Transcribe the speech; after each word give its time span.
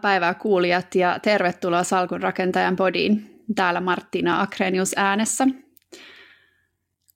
päivää 0.00 0.34
kuulijat 0.34 0.94
ja 0.94 1.18
tervetuloa 1.22 1.84
Salkun 1.84 2.22
rakentajan 2.22 2.76
podiin. 2.76 3.42
Täällä 3.54 3.80
Martina 3.80 4.40
Akrenius 4.40 4.92
äänessä. 4.96 5.46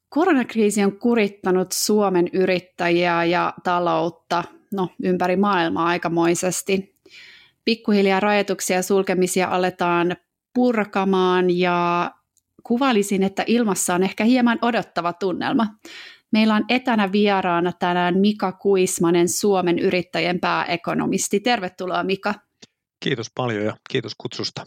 Koronakriisi 0.09 0.85
on 0.85 0.99
kurittanut 0.99 1.73
Suomen 1.73 2.29
yrittäjiä 2.33 3.25
ja 3.25 3.55
taloutta 3.65 4.45
no, 4.73 4.89
ympäri 5.03 5.37
maailmaa 5.37 5.87
aikamoisesti. 5.87 6.95
Pikkuhiljaa 7.65 8.21
rajoituksia 8.21 8.77
ja 8.77 8.83
sulkemisia 8.83 9.49
aletaan 9.49 10.17
purkamaan 10.55 11.59
ja 11.59 12.11
kuvailisin, 12.63 13.23
että 13.23 13.45
ilmassa 13.47 13.95
on 13.95 14.03
ehkä 14.03 14.25
hieman 14.25 14.59
odottava 14.63 15.13
tunnelma. 15.13 15.67
Meillä 16.31 16.55
on 16.55 16.65
etänä 16.69 17.13
vieraana 17.13 17.73
tänään 17.73 18.19
Mika 18.19 18.53
Kuismanen, 18.53 19.29
Suomen 19.29 19.79
yrittäjien 19.79 20.41
pääekonomisti. 20.41 21.41
Tervetuloa 21.41 22.03
Mika. 22.03 22.35
Kiitos 23.05 23.31
paljon 23.35 23.65
ja 23.65 23.77
kiitos 23.91 24.13
kutsusta. 24.19 24.67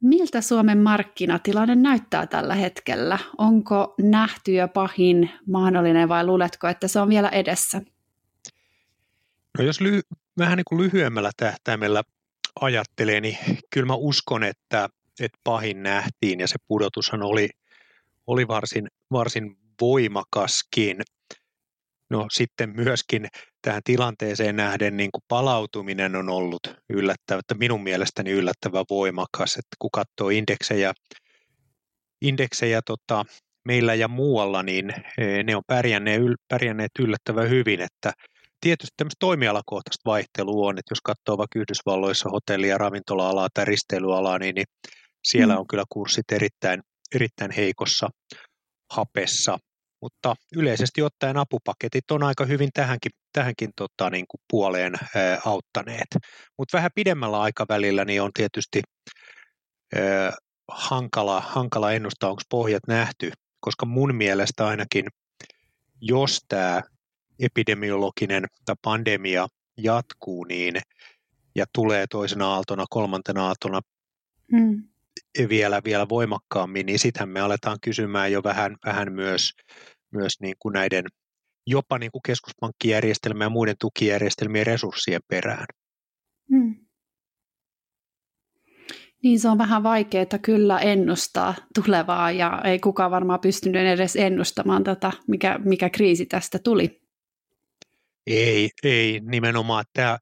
Miltä 0.00 0.40
Suomen 0.40 0.78
markkinatilanne 0.78 1.74
näyttää 1.74 2.26
tällä 2.26 2.54
hetkellä? 2.54 3.18
Onko 3.38 3.94
nähty 4.00 4.52
jo 4.52 4.68
pahin 4.68 5.30
mahdollinen 5.46 6.08
vai 6.08 6.26
luuletko, 6.26 6.68
että 6.68 6.88
se 6.88 7.00
on 7.00 7.08
vielä 7.08 7.28
edessä? 7.28 7.82
No 9.58 9.64
jos 9.64 9.80
ly- 9.80 10.00
vähän 10.38 10.56
niin 10.56 10.64
kuin 10.68 10.82
lyhyemmällä 10.82 11.30
tähtäimellä 11.36 12.02
ajattelee, 12.60 13.20
niin 13.20 13.38
kyllä 13.70 13.86
mä 13.86 13.94
uskon, 13.94 14.44
että, 14.44 14.88
että 15.20 15.38
pahin 15.44 15.82
nähtiin 15.82 16.40
ja 16.40 16.48
se 16.48 16.56
pudotushan 16.68 17.22
oli, 17.22 17.48
oli 18.26 18.48
varsin, 18.48 18.88
varsin 19.10 19.56
voimakaskin. 19.80 21.02
No 22.12 22.26
sitten 22.32 22.70
myöskin 22.76 23.28
tähän 23.62 23.82
tilanteeseen 23.84 24.56
nähden 24.56 24.96
niin 24.96 25.10
kuin 25.12 25.22
palautuminen 25.28 26.16
on 26.16 26.28
ollut 26.28 26.60
yllättävä, 26.90 27.38
että 27.38 27.54
minun 27.54 27.82
mielestäni 27.82 28.30
yllättävän 28.30 28.84
voimakas, 28.90 29.50
että 29.56 29.76
kun 29.78 29.90
katsoo 29.90 30.28
indeksejä, 30.28 30.92
indeksejä 32.22 32.80
tota, 32.86 33.24
meillä 33.64 33.94
ja 33.94 34.08
muualla, 34.08 34.62
niin 34.62 34.94
e, 35.18 35.42
ne 35.42 35.56
on 35.56 35.62
pärjänneet, 35.66 36.22
pärjänneet 36.48 36.90
yllättävän 36.98 37.50
hyvin, 37.50 37.80
että 37.80 38.12
tietysti 38.60 38.94
tämmöistä 38.96 39.20
toimialakohtaista 39.20 40.10
vaihtelua 40.10 40.68
on, 40.68 40.78
että 40.78 40.92
jos 40.92 41.00
katsoo 41.04 41.38
vaikka 41.38 41.58
Yhdysvalloissa 41.58 42.30
hotelli- 42.30 42.68
ja 42.68 42.78
ravintola-alaa 42.78 43.48
tai 43.54 43.64
risteilyalaa, 43.64 44.38
niin, 44.38 44.54
niin 44.54 44.66
siellä 45.24 45.54
mm. 45.54 45.60
on 45.60 45.66
kyllä 45.66 45.84
kurssit 45.88 46.32
erittäin, 46.32 46.82
erittäin 47.14 47.50
heikossa 47.50 48.08
hapessa, 48.90 49.58
mutta 50.02 50.34
yleisesti 50.56 51.02
ottaen 51.02 51.36
apupaketit 51.36 52.10
on 52.10 52.22
aika 52.22 52.44
hyvin 52.44 52.70
tähänkin, 52.74 53.12
tähänkin 53.32 53.70
tota, 53.76 54.10
niin 54.10 54.24
kuin 54.28 54.40
puoleen 54.50 54.94
ää, 55.16 55.40
auttaneet. 55.44 56.08
Mutta 56.58 56.76
vähän 56.76 56.90
pidemmällä 56.94 57.40
aikavälillä 57.40 58.04
niin 58.04 58.22
on 58.22 58.30
tietysti 58.34 58.82
ää, 59.94 60.32
hankala, 60.68 61.40
hankala 61.40 61.92
ennustaa, 61.92 62.30
onko 62.30 62.42
pohjat 62.50 62.82
nähty, 62.88 63.32
koska 63.60 63.86
mun 63.86 64.14
mielestä 64.14 64.66
ainakin, 64.66 65.06
jos 66.00 66.40
tämä 66.48 66.82
epidemiologinen 67.38 68.46
tai 68.64 68.76
pandemia 68.82 69.46
jatkuu 69.76 70.44
niin, 70.44 70.74
ja 71.54 71.64
tulee 71.74 72.06
toisena 72.10 72.54
aaltona, 72.54 72.84
kolmantena 72.90 73.46
aaltona 73.46 73.80
hmm 74.52 74.92
vielä, 75.48 75.80
vielä 75.84 76.08
voimakkaammin, 76.08 76.86
niin 76.86 76.98
sittenhän 76.98 77.28
me 77.28 77.40
aletaan 77.40 77.78
kysymään 77.80 78.32
jo 78.32 78.42
vähän, 78.42 78.76
vähän 78.86 79.12
myös, 79.12 79.52
myös 80.12 80.40
niin 80.40 80.54
kuin 80.58 80.72
näiden 80.72 81.04
jopa 81.66 81.98
niin 81.98 82.12
kuin 82.12 82.22
keskuspankkijärjestelmien 82.26 83.46
ja 83.46 83.50
muiden 83.50 83.76
tukijärjestelmien 83.80 84.66
resurssien 84.66 85.20
perään. 85.28 85.66
Hmm. 86.50 86.74
Niin 89.22 89.40
se 89.40 89.48
on 89.48 89.58
vähän 89.58 89.82
vaikeaa 89.82 90.38
kyllä 90.42 90.78
ennustaa 90.78 91.54
tulevaa 91.74 92.30
ja 92.30 92.60
ei 92.64 92.78
kukaan 92.78 93.10
varmaan 93.10 93.40
pystynyt 93.40 93.86
edes 93.86 94.16
ennustamaan 94.16 94.84
tätä, 94.84 95.12
mikä, 95.28 95.58
mikä 95.64 95.90
kriisi 95.90 96.26
tästä 96.26 96.58
tuli. 96.58 97.02
Ei, 98.26 98.70
ei 98.82 99.20
nimenomaan. 99.20 99.84
Tämä, 99.92 100.18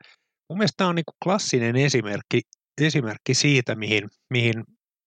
mun 0.49 0.59
mielestä 0.59 0.77
tämä 0.77 0.89
on 0.89 0.95
niin 0.95 1.05
kuin 1.05 1.17
klassinen 1.25 1.77
esimerkki, 1.77 2.41
esimerkki 2.81 3.35
siitä, 3.35 3.75
mihin, 3.75 4.09
mihin 4.31 4.65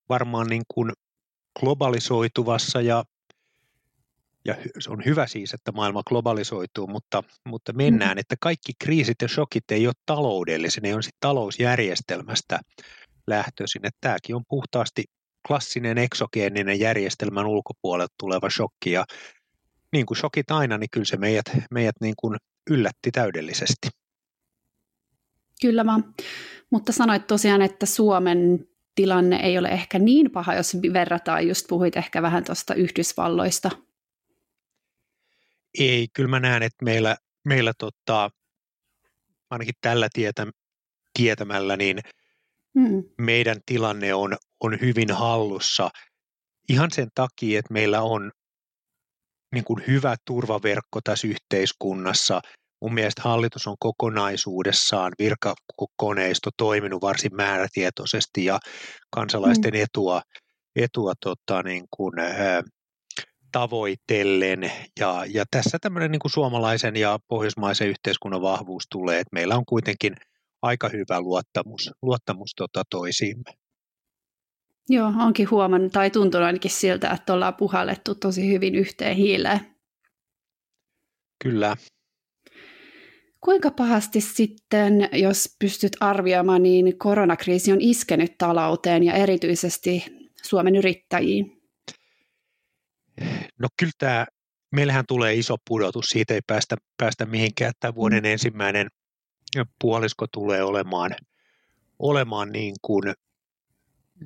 varmaan 0.09 0.47
niin 0.47 0.63
kuin 0.73 0.91
globalisoituvassa 1.59 2.81
ja, 2.81 3.03
ja 4.45 4.55
se 4.79 4.89
on 4.91 5.05
hyvä 5.05 5.27
siis, 5.27 5.53
että 5.53 5.71
maailma 5.71 6.03
globalisoituu, 6.03 6.87
mutta, 6.87 7.23
mutta 7.47 7.73
mennään, 7.73 8.17
mm. 8.17 8.19
että 8.19 8.35
kaikki 8.39 8.71
kriisit 8.79 9.21
ja 9.21 9.27
shokit 9.27 9.71
ei 9.71 9.87
ole 9.87 9.93
taloudellisia, 10.05 10.81
ne 10.81 10.95
on 10.95 11.03
sitten 11.03 11.17
talousjärjestelmästä 11.19 12.59
lähtöisin, 13.27 13.85
että 13.85 13.97
tämäkin 14.01 14.35
on 14.35 14.43
puhtaasti 14.49 15.03
klassinen 15.47 15.97
eksogeeninen 15.97 16.79
järjestelmän 16.79 17.45
ulkopuolelta 17.45 18.13
tuleva 18.19 18.49
shokki 18.49 18.91
ja 18.91 19.05
niin 19.93 20.05
kuin 20.05 20.17
shokit 20.17 20.51
aina, 20.51 20.77
niin 20.77 20.89
kyllä 20.91 21.05
se 21.05 21.17
meidät, 21.17 21.45
meidät 21.71 21.95
niin 22.01 22.13
kuin 22.17 22.37
yllätti 22.69 23.11
täydellisesti. 23.11 23.87
Kyllä 25.61 25.85
vaan, 25.85 26.13
mutta 26.69 26.91
sanoit 26.91 27.27
tosiaan, 27.27 27.61
että 27.61 27.85
Suomen 27.85 28.67
tilanne 28.95 29.35
ei 29.35 29.57
ole 29.57 29.67
ehkä 29.67 29.99
niin 29.99 30.31
paha, 30.31 30.55
jos 30.55 30.77
verrataan, 30.93 31.47
just 31.47 31.65
puhuit 31.69 31.97
ehkä 31.97 32.21
vähän 32.21 32.43
tuosta 32.43 32.73
Yhdysvalloista. 32.73 33.69
Ei, 35.79 36.07
kyllä 36.13 36.29
mä 36.29 36.39
näen, 36.39 36.63
että 36.63 36.85
meillä, 36.85 37.15
meillä 37.45 37.73
tota, 37.77 38.29
ainakin 39.49 39.75
tällä 39.81 40.07
tietä, 40.13 40.47
tietämällä, 41.13 41.77
niin 41.77 41.99
hmm. 42.79 43.03
meidän 43.17 43.57
tilanne 43.65 44.13
on, 44.13 44.37
on 44.59 44.77
hyvin 44.81 45.11
hallussa 45.11 45.89
ihan 46.69 46.91
sen 46.91 47.07
takia, 47.15 47.59
että 47.59 47.73
meillä 47.73 48.01
on 48.01 48.31
niin 49.53 49.63
kuin 49.63 49.83
hyvä 49.87 50.15
turvaverkko 50.25 50.99
tässä 51.03 51.27
yhteiskunnassa– 51.27 52.41
Mun 52.83 52.93
mielestä 52.93 53.21
hallitus 53.21 53.67
on 53.67 53.75
kokonaisuudessaan 53.79 55.11
virkakoneisto 55.19 56.49
toiminut 56.57 57.01
varsin 57.01 57.35
määrätietoisesti 57.35 58.45
ja 58.45 58.59
kansalaisten 59.09 59.73
mm. 59.73 59.79
etua, 59.81 60.21
etua 60.75 61.13
tota, 61.21 61.63
niin 61.63 61.85
kuin, 61.91 62.13
tavoitellen. 63.53 64.71
Ja, 64.99 65.23
ja 65.27 65.43
tässä 65.51 65.77
tämmöinen 65.81 66.11
niin 66.11 66.19
kuin 66.19 66.31
suomalaisen 66.31 66.95
ja 66.95 67.19
pohjoismaisen 67.27 67.87
yhteiskunnan 67.87 68.41
vahvuus 68.41 68.83
tulee, 68.91 69.19
että 69.19 69.33
meillä 69.33 69.55
on 69.55 69.65
kuitenkin 69.65 70.15
aika 70.61 70.89
hyvä 70.89 71.21
luottamus, 71.21 71.91
luottamus 72.01 72.51
tota, 72.55 72.83
toisiimme. 72.89 73.53
Joo, 74.89 75.13
onkin 75.19 75.49
huomannut 75.51 75.91
tai 75.91 76.09
tuntunut 76.09 76.45
ainakin 76.45 76.71
siltä, 76.71 77.09
että 77.11 77.33
ollaan 77.33 77.55
puhallettu 77.55 78.15
tosi 78.15 78.51
hyvin 78.51 78.75
yhteen 78.75 79.15
hiileen. 79.15 79.59
Kyllä, 81.43 81.75
Kuinka 83.43 83.71
pahasti 83.71 84.21
sitten, 84.21 85.09
jos 85.13 85.55
pystyt 85.59 85.91
arvioimaan, 85.99 86.63
niin 86.63 86.97
koronakriisi 86.97 87.71
on 87.71 87.81
iskenyt 87.81 88.37
talouteen 88.37 89.03
ja 89.03 89.13
erityisesti 89.13 90.05
Suomen 90.43 90.75
yrittäjiin? 90.75 91.62
No 93.63 93.69
kyllä 93.79 93.91
tämä, 93.97 94.25
meillähän 94.71 95.05
tulee 95.07 95.33
iso 95.33 95.55
pudotus, 95.67 96.05
siitä 96.05 96.33
ei 96.33 96.41
päästä, 96.47 96.75
päästä 96.97 97.25
mihinkään. 97.25 97.73
Tämä 97.79 97.95
vuoden 97.95 98.23
mm. 98.23 98.29
ensimmäinen 98.29 98.87
puolisko 99.81 100.27
tulee 100.27 100.63
olemaan, 100.63 101.11
olemaan 101.99 102.51
niin 102.51 102.75
kuin, 102.81 103.13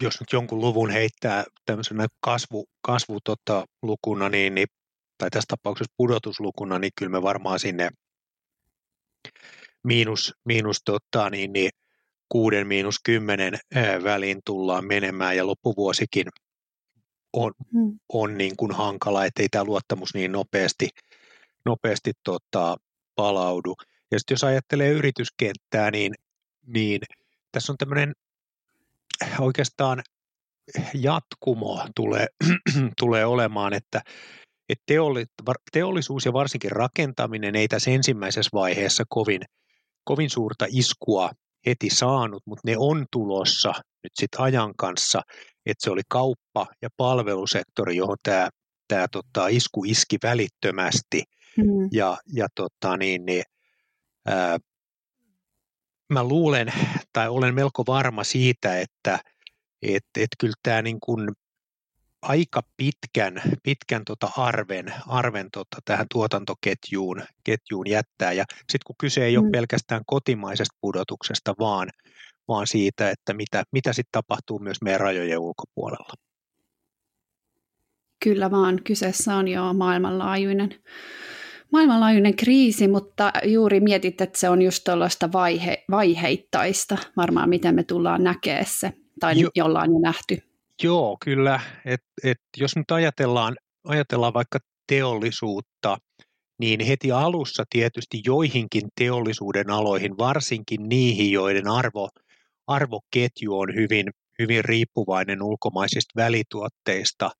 jos 0.02 0.20
nyt 0.20 0.34
jonkun 0.34 0.62
luvun 0.62 0.90
heittää 0.90 1.44
tämmöisenä 1.66 2.08
kasvu, 2.20 2.70
kasvu 2.82 3.20
tota, 3.24 3.66
lukuna, 3.82 4.30
niin, 4.30 4.56
niin, 4.56 4.68
tai 5.18 5.30
tässä 5.30 5.48
tapauksessa 5.48 5.94
pudotuslukuna, 5.98 6.80
niin 6.80 6.92
kyllä 6.96 7.12
me 7.12 7.22
varmaan 7.22 7.60
sinne– 7.60 7.90
miinus, 9.84 10.34
miinus 10.46 10.82
tota, 10.86 11.30
niin, 11.30 11.54
niin, 11.54 11.70
kuuden 12.30 12.68
miinus 12.68 12.96
kymmenen 13.04 13.54
väliin 14.04 14.40
tullaan 14.46 14.86
menemään 14.86 15.38
ja 15.38 15.48
loppuvuosikin 15.48 16.28
on, 17.38 17.54
hmm. 17.74 18.00
on 18.14 18.38
niin 18.38 18.58
kuin 18.58 18.72
hankala, 18.72 19.26
ettei 19.26 19.50
tämä 19.50 19.64
luottamus 19.64 20.14
niin 20.14 20.32
nopeasti, 20.32 20.90
nopeasti 21.66 22.12
tota, 22.24 22.78
palaudu. 23.16 23.76
Ja 24.12 24.20
sitten 24.20 24.36
jos 24.36 24.44
ajattelee 24.44 24.90
yrityskenttää, 24.90 25.92
niin, 25.92 26.14
niin 26.68 27.02
tässä 27.52 27.74
on 27.74 27.78
tämmöinen 27.78 28.14
oikeastaan 29.40 30.04
jatkumo 30.94 31.88
tulee, 31.96 32.28
tulee 33.02 33.26
olemaan, 33.26 33.74
että 33.74 34.02
että 34.70 34.94
teollisuus 35.72 36.26
ja 36.26 36.34
varsinkin 36.34 36.72
rakentaminen 36.72 37.56
ei 37.56 37.68
tässä 37.68 37.92
ensimmäisessä 37.92 38.50
vaiheessa 38.54 39.04
kovin, 39.10 39.42
kovin 40.04 40.30
suurta 40.30 40.66
iskua 40.70 41.32
heti 41.66 41.90
saanut, 41.90 42.44
mutta 42.46 42.62
ne 42.66 42.76
on 42.78 43.06
tulossa 43.12 43.74
nyt 44.04 44.12
sitten 44.20 44.42
ajan 44.42 44.74
kanssa, 44.78 45.22
että 45.72 45.84
se 45.84 45.92
oli 45.92 46.02
kauppa- 46.10 46.68
ja 46.82 46.90
palvelusektori, 46.98 47.96
johon 47.96 48.18
tämä 48.24 48.50
tämä 48.88 49.08
tota, 49.12 49.48
isku 49.48 49.84
iski 49.84 50.18
välittömästi. 50.24 51.24
Mm. 51.58 51.90
Ja, 51.92 52.18
ja 52.34 52.48
tota, 52.56 52.98
niin, 52.98 53.26
niin, 53.26 53.44
ää, 54.26 54.58
mä 56.10 56.24
luulen 56.24 56.74
tai 57.14 57.30
olen 57.30 57.56
melko 57.56 57.84
varma 57.88 58.24
siitä, 58.24 58.80
että 58.80 59.20
et, 59.82 60.06
et 60.18 60.30
kyllä 60.40 60.54
tämä 60.64 60.82
niin 60.82 61.00
kuin 61.00 61.32
aika 62.22 62.62
pitkän, 62.78 63.42
pitkän 63.64 64.02
tota 64.06 64.32
arven, 64.38 64.94
arven 65.08 65.48
tota 65.52 65.78
tähän 65.86 66.06
tuotantoketjuun 66.12 67.24
ketjuun 67.44 67.90
jättää. 67.90 68.32
Ja 68.34 68.44
sitten 68.50 68.80
kun 68.86 68.96
kyse 69.00 69.26
ei 69.26 69.38
mm. 69.38 69.44
ole 69.44 69.52
pelkästään 69.52 70.02
kotimaisesta 70.06 70.78
pudotuksesta, 70.82 71.54
vaan, 71.60 71.90
vaan 72.48 72.68
siitä, 72.68 73.10
että 73.10 73.34
mitä, 73.34 73.64
mitä 73.72 73.94
sitten 73.94 74.12
tapahtuu 74.12 74.60
myös 74.60 74.78
meidän 74.84 75.00
rajojen 75.00 75.40
ulkopuolella. 75.40 76.14
Kyllä 78.24 78.52
vaan, 78.52 78.84
kyseessä 78.84 79.36
on 79.36 79.48
jo 79.48 79.74
maailmanlaajuinen, 79.74 80.76
maailmanlaajuinen 81.72 82.36
kriisi, 82.36 82.88
mutta 82.88 83.32
juuri 83.44 83.80
mietit, 83.80 84.22
että 84.22 84.40
se 84.40 84.50
on 84.50 84.62
just 84.62 84.84
tuollaista 84.84 85.32
vaihe, 85.32 85.84
vaiheittaista, 85.92 86.98
varmaan 87.18 87.50
miten 87.50 87.76
me 87.76 87.84
tullaan 87.84 88.24
näkemään 88.24 88.66
se, 88.68 88.94
tai 89.20 89.40
jo, 89.40 89.50
jollain 89.56 89.92
jo 89.92 90.00
nähty. 90.00 90.38
Joo, 90.84 91.18
kyllä. 91.26 91.60
Et, 91.86 92.02
et 92.24 92.38
jos 92.58 92.76
nyt 92.76 92.92
ajatellaan, 92.92 93.56
ajatellaan 93.84 94.34
vaikka 94.34 94.60
teollisuutta, 94.88 95.98
niin 96.60 96.86
heti 96.86 97.12
alussa 97.12 97.64
tietysti 97.70 98.22
joihinkin 98.26 98.88
teollisuuden 98.96 99.70
aloihin, 99.70 100.18
varsinkin 100.18 100.90
niihin, 100.90 101.32
joiden 101.32 101.68
arvo, 101.68 102.10
arvoketju 102.68 103.60
on 103.60 103.76
hyvin, 103.76 104.06
hyvin 104.40 104.66
riippuvainen 104.66 105.44
ulkomaisista 105.44 106.14
välituotteista. 106.16 107.32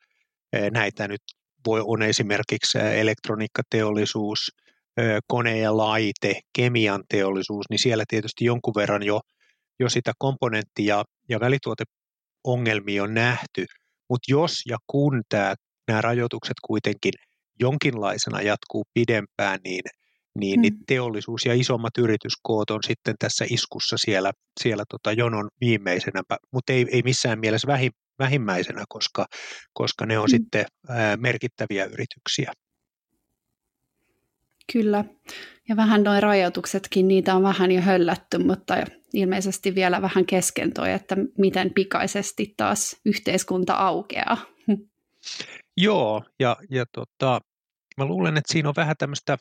Näitä 0.72 1.08
nyt 1.08 1.22
voi, 1.66 1.82
on 1.86 2.02
esimerkiksi 2.02 2.78
elektroniikkateollisuus, 2.78 4.52
kone- 5.28 5.58
ja 5.60 5.78
laite, 5.78 6.40
kemian 6.56 7.04
teollisuus, 7.10 7.66
niin 7.70 7.80
siellä 7.80 8.04
tietysti 8.08 8.46
jonkun 8.46 8.74
verran 8.76 9.04
jo, 9.04 9.22
jo 9.80 9.90
sitä 9.90 10.12
komponentti- 10.18 10.86
ja, 10.86 11.04
ja 11.30 11.40
välituoteongelmia 11.40 13.04
on 13.04 13.14
nähty, 13.14 13.66
mutta 14.10 14.32
jos 14.32 14.62
ja 14.66 14.78
kun 14.88 15.22
tämä, 15.30 15.56
nämä 15.88 16.02
rajoitukset 16.02 16.58
kuitenkin 16.68 17.14
jonkinlaisena 17.60 18.42
jatkuu 18.42 18.84
pidempään, 18.94 19.60
niin, 19.64 19.84
niin, 20.40 20.62
niin 20.62 20.74
hmm. 20.74 20.84
teollisuus 20.88 21.46
ja 21.46 21.54
isommat 21.54 21.98
yrityskoot 21.98 22.70
on 22.70 22.80
sitten 22.88 23.16
tässä 23.20 23.46
iskussa 23.50 23.96
siellä, 24.00 24.32
siellä 24.64 24.84
tota 24.90 25.12
jonon 25.12 25.50
viimeisenä, 25.62 26.22
mutta 26.52 26.74
ei, 26.74 26.86
ei 26.92 27.02
missään 27.02 27.40
mielessä 27.40 27.68
vähi, 27.68 27.90
vähimmäisenä, 28.20 28.84
koska, 28.90 29.26
koska 29.74 30.06
ne 30.06 30.20
on 30.20 30.26
mm. 30.26 30.32
sitten 30.32 30.66
ää, 30.90 31.18
merkittäviä 31.18 31.86
yrityksiä. 31.86 32.54
Kyllä. 34.74 35.06
Ja 35.70 35.76
vähän 35.76 36.04
noin 36.04 36.24
rajoituksetkin, 36.24 37.08
niitä 37.08 37.36
on 37.36 37.44
vähän 37.44 37.72
jo 37.72 37.82
höllätty, 37.82 38.38
mutta 38.38 38.76
ilmeisesti 39.14 39.76
vielä 39.76 40.02
vähän 40.02 40.26
kesken 40.26 40.74
toi, 40.74 40.92
että 40.92 41.16
miten 41.38 41.74
pikaisesti 41.74 42.54
taas 42.58 42.96
yhteiskunta 43.06 43.74
aukeaa. 43.74 44.38
Joo, 45.78 46.24
ja, 46.40 46.58
ja 46.70 46.86
tota, 46.92 47.40
mä 47.98 48.06
luulen, 48.06 48.38
että 48.38 48.54
siinä 48.54 48.70
on 48.70 48.76
vähän 48.78 48.96
tämmöistä, 48.98 49.38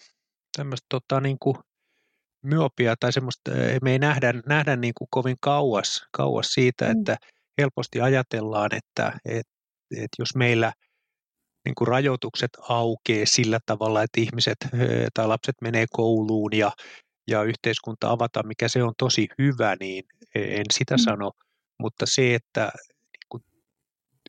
tämmöistä 0.56 0.86
tota, 0.88 1.20
niin 1.20 1.38
kuin 1.38 1.56
myopia 2.42 2.94
tai 3.00 3.12
semmoista, 3.12 3.50
me 3.82 3.92
ei 3.92 3.98
nähdä, 3.98 4.34
nähdä 4.46 4.76
niin 4.76 4.94
kuin 4.94 5.08
kovin 5.10 5.36
kauas, 5.40 6.06
kauas 6.12 6.46
siitä, 6.46 6.84
mm. 6.84 6.90
että 6.90 7.16
helposti 7.58 8.00
ajatellaan, 8.00 8.70
että, 8.74 9.18
että, 9.24 9.52
että 9.90 10.16
jos 10.18 10.34
meillä 10.34 10.72
niin 11.64 11.74
kuin 11.74 11.88
rajoitukset 11.88 12.50
aukeaa 12.68 13.26
sillä 13.26 13.58
tavalla, 13.66 14.02
että 14.02 14.20
ihmiset 14.20 14.56
tai 15.14 15.26
lapset 15.26 15.54
menee 15.60 15.86
kouluun 15.92 16.56
ja, 16.56 16.72
ja 17.30 17.42
yhteiskunta 17.42 18.10
avataan, 18.10 18.46
mikä 18.46 18.68
se 18.68 18.82
on 18.82 18.92
tosi 18.98 19.28
hyvä, 19.38 19.76
niin 19.80 20.04
en 20.34 20.64
sitä 20.74 20.94
mm. 20.94 20.98
sano, 20.98 21.32
mutta 21.78 22.06
se, 22.08 22.34
että 22.34 22.72
niin 22.86 23.26
kuin 23.28 23.42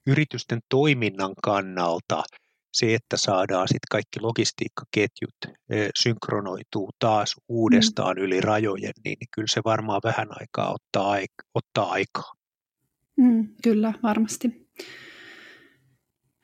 yritysten 0.08 0.60
toiminnan 0.70 1.34
kannalta 1.44 2.24
että 2.84 3.18
saadaan 3.18 3.68
sitten 3.68 3.88
kaikki 3.92 4.20
logistiikkaketjut 4.22 5.36
synkronoituu 6.00 6.90
taas 7.00 7.36
uudestaan 7.50 8.18
mm. 8.18 8.24
yli 8.24 8.42
rajojen, 8.42 8.94
niin, 9.04 9.18
niin 9.20 9.30
kyllä 9.36 9.48
se 9.50 9.62
varmaan 9.66 10.02
vähän 10.04 10.28
aikaa 10.30 10.74
ottaa, 10.74 11.18
ottaa 11.54 11.92
aikaa. 11.92 12.32
Mm, 13.16 13.48
kyllä, 13.64 13.94
varmasti. 14.04 14.68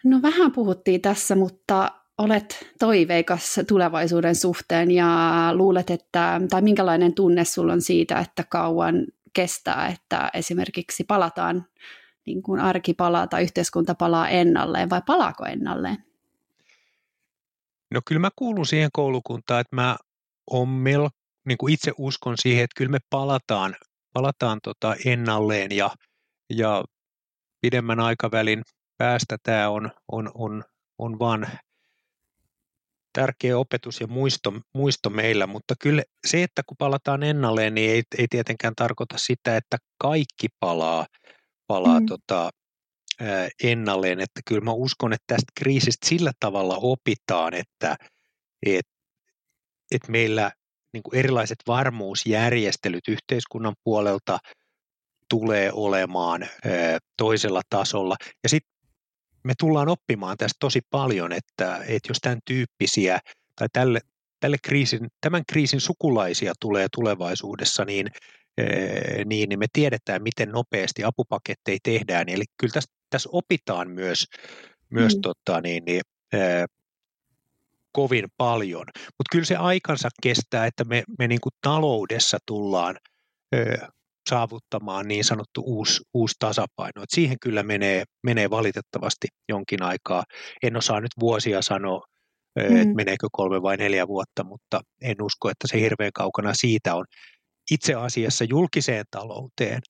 No 0.04 0.22
vähän 0.22 0.52
puhuttiin 0.52 1.02
tässä, 1.02 1.36
mutta 1.36 1.92
olet 2.18 2.74
toiveikas 2.80 3.60
tulevaisuuden 3.68 4.36
suhteen 4.36 4.92
ja 4.92 5.50
luulet, 5.54 5.90
että, 5.90 6.42
tai 6.50 6.62
minkälainen 6.62 7.14
tunne 7.14 7.46
sulla 7.46 7.74
on 7.74 7.82
siitä, 7.82 8.20
että 8.20 8.44
kauan 8.44 9.06
kestää, 9.34 9.88
että 9.88 10.30
esimerkiksi 10.34 11.04
palataan, 11.04 11.66
niin 12.26 12.44
kuin 12.44 12.60
arki 12.60 12.94
palaa 12.94 13.28
tai 13.28 13.44
yhteiskunta 13.44 13.96
palaa 13.96 14.30
ennalleen, 14.30 14.90
vai 14.90 15.02
palaako 15.06 15.46
ennalleen? 15.46 15.98
No 17.94 18.02
kyllä 18.08 18.22
mä 18.22 18.30
kuulun 18.36 18.66
siihen 18.66 18.90
koulukuntaan, 18.94 19.62
että 19.62 19.76
mä 19.76 19.98
on 20.52 20.68
mel, 20.68 21.10
niin 21.48 21.58
kuin 21.58 21.74
itse 21.74 21.92
uskon 21.98 22.36
siihen, 22.38 22.64
että 22.64 22.78
kyllä 22.78 22.92
me 22.92 23.00
palataan, 23.10 23.76
palataan 24.14 24.60
tota 24.64 24.96
ennalleen 25.06 25.72
ja– 25.72 25.90
ja 26.50 26.84
pidemmän 27.62 28.00
aikavälin 28.00 28.62
päästä 28.98 29.38
tämä 29.44 29.70
on, 29.70 29.92
on, 30.12 30.32
on, 30.34 30.64
on 30.98 31.20
vaan 31.20 31.48
tärkeä 33.14 33.58
opetus 33.58 34.02
ja 34.02 34.08
muisto, 34.08 34.54
muisto 34.74 35.10
meillä, 35.10 35.48
mutta 35.48 35.74
kyllä 35.80 36.04
se, 36.28 36.44
että 36.44 36.62
kun 36.68 36.78
palataan 36.78 37.24
ennalleen, 37.24 37.76
niin 37.76 37.92
ei, 37.92 38.04
ei 38.18 38.28
tietenkään 38.30 38.74
tarkoita 38.76 39.18
sitä, 39.18 39.58
että 39.58 39.78
kaikki 39.98 40.48
palaa, 40.60 41.06
palaa 41.68 42.00
mm. 42.00 42.06
tota, 42.06 42.50
ennalleen, 43.64 44.20
että 44.20 44.42
kyllä 44.48 44.62
mä 44.62 44.72
uskon, 44.72 45.14
että 45.14 45.24
tästä 45.28 45.52
kriisistä 45.60 46.08
sillä 46.08 46.32
tavalla 46.40 46.78
opitaan, 46.78 47.54
että 47.54 47.96
et, 48.66 48.86
et 49.92 50.08
meillä 50.08 50.52
niin 50.94 51.04
kuin 51.04 51.20
erilaiset 51.20 51.58
varmuusjärjestelyt 51.68 53.08
yhteiskunnan 53.08 53.76
puolelta– 53.84 54.40
tulee 55.30 55.72
olemaan 55.74 56.48
toisella 57.18 57.62
tasolla. 57.70 58.16
Ja 58.44 58.50
sitten 58.50 58.72
me 59.44 59.54
tullaan 59.60 59.90
oppimaan 59.90 60.38
tästä 60.38 60.58
tosi 60.60 60.82
paljon, 60.90 61.32
että, 61.32 61.76
että 61.78 62.10
jos 62.10 62.18
tämän 62.22 62.40
tyyppisiä 62.46 63.20
tai 63.56 63.68
tälle, 63.74 64.00
tälle 64.40 64.58
kriisin, 64.64 65.08
tämän 65.22 65.44
kriisin 65.52 65.82
sukulaisia 65.82 66.54
tulee 66.62 66.88
tulevaisuudessa, 66.96 67.86
niin, 67.86 68.08
niin, 69.26 69.50
niin 69.50 69.60
me 69.60 69.66
tiedetään, 69.74 70.24
miten 70.24 70.50
nopeasti 70.50 71.04
apupaketteja 71.04 71.78
tehdään. 71.84 72.30
Eli 72.30 72.44
kyllä 72.60 72.74
tässä, 72.74 72.92
tässä 73.14 73.30
opitaan 73.32 73.92
myös, 73.92 74.26
myös 74.90 75.16
mm. 75.16 75.22
tota, 75.22 75.62
niin, 75.62 75.84
niin, 75.86 76.02
kovin 77.92 78.26
paljon. 78.38 78.86
Mutta 78.96 79.32
kyllä 79.32 79.46
se 79.46 79.56
aikansa 79.56 80.10
kestää, 80.24 80.66
että 80.66 80.84
me, 80.84 81.04
me 81.20 81.28
niin 81.28 81.42
kuin 81.42 81.54
taloudessa 81.62 82.38
tullaan 82.46 82.96
saavuttamaan 84.30 85.08
niin 85.08 85.24
sanottu 85.24 85.64
uusi, 85.66 86.02
uusi 86.14 86.36
tasapaino. 86.40 87.04
Et 87.04 87.10
siihen 87.14 87.38
kyllä 87.42 87.64
menee, 87.64 88.04
menee 88.24 88.50
valitettavasti 88.50 89.28
jonkin 89.50 89.84
aikaa. 89.84 90.24
En 90.64 90.78
osaa 90.78 91.02
nyt 91.02 91.12
vuosia 91.20 91.62
sanoa, 91.62 92.02
mm. 92.56 92.76
että 92.76 92.96
meneekö 92.96 93.28
kolme 93.32 93.62
vai 93.62 93.78
neljä 93.78 94.08
vuotta, 94.08 94.44
mutta 94.44 94.82
en 95.02 95.22
usko, 95.22 95.50
että 95.50 95.68
se 95.68 95.80
hirveän 95.80 96.12
kaukana 96.14 96.54
siitä 96.54 96.96
on. 96.96 97.06
Itse 97.72 97.94
asiassa 97.94 98.44
julkiseen 98.44 99.06
talouteen 99.12 99.82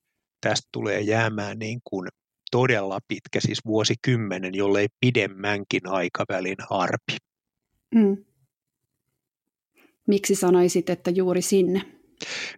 tästä 0.41 0.69
tulee 0.71 1.01
jäämään 1.01 1.59
niin 1.59 1.79
kuin 1.83 2.07
todella 2.53 2.99
pitkä, 3.07 3.39
siis 3.39 3.59
vuosikymmenen, 3.65 4.55
jollei 4.55 4.87
pidemmänkin 4.99 5.87
aikavälin 5.87 6.57
arpi. 6.69 7.17
Mm. 7.95 8.25
Miksi 10.07 10.35
sanoisit, 10.35 10.89
että 10.89 11.11
juuri 11.11 11.41
sinne? 11.41 11.81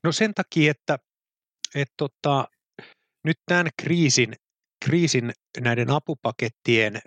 No 0.03 0.11
sen 0.11 0.33
takia, 0.33 0.71
että 0.71 0.97
että 1.75 1.93
tota, 1.97 2.47
nyt 3.23 3.37
tämän 3.45 3.69
kriisin, 3.81 4.33
kriisin 4.85 5.31
näiden 5.59 5.89
apupakettien 5.89 7.01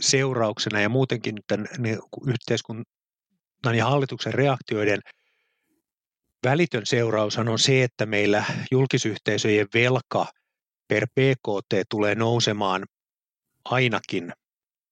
seurauksena 0.00 0.80
ja 0.80 0.88
muutenkin 0.88 1.34
tämän 1.46 1.68
yhteiskunnan 2.26 3.76
ja 3.76 3.84
hallituksen 3.84 4.34
reaktioiden 4.34 5.00
välitön 6.44 6.86
seuraus 6.86 7.38
on 7.38 7.58
se, 7.58 7.82
että 7.82 8.06
meillä 8.06 8.44
julkisyhteisöjen 8.70 9.66
velka 9.74 10.26
per 10.90 11.06
PKT 11.06 11.88
tulee 11.88 12.14
nousemaan 12.14 12.84
ainakin 13.64 14.32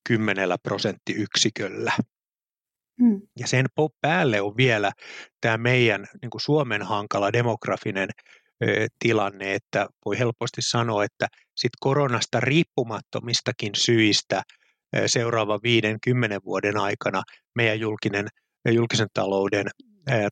10 0.09 0.49
prosenttiyksiköllä. 0.63 1.93
Hmm. 3.03 3.21
Ja 3.39 3.47
sen 3.47 3.67
päälle 4.01 4.41
on 4.41 4.57
vielä 4.57 4.93
tämä 5.41 5.59
meidän 5.59 6.07
niin 6.23 6.31
kuin 6.31 6.41
Suomen 6.41 6.83
hankala 6.83 7.33
demografinen 7.33 8.09
tilanne, 8.99 9.55
että 9.55 9.89
voi 10.05 10.19
helposti 10.19 10.63
sanoa, 10.63 11.05
että 11.05 11.27
sit 11.57 11.71
koronasta 11.81 12.41
riippumattomistakin 12.41 13.75
syistä 13.77 14.43
seuraavan 15.07 15.61
50 15.63 16.39
vuoden 16.45 16.77
aikana 16.77 17.23
meidän 17.55 17.81
julkinen, 17.81 18.29
julkisen 18.71 19.09
talouden 19.15 19.67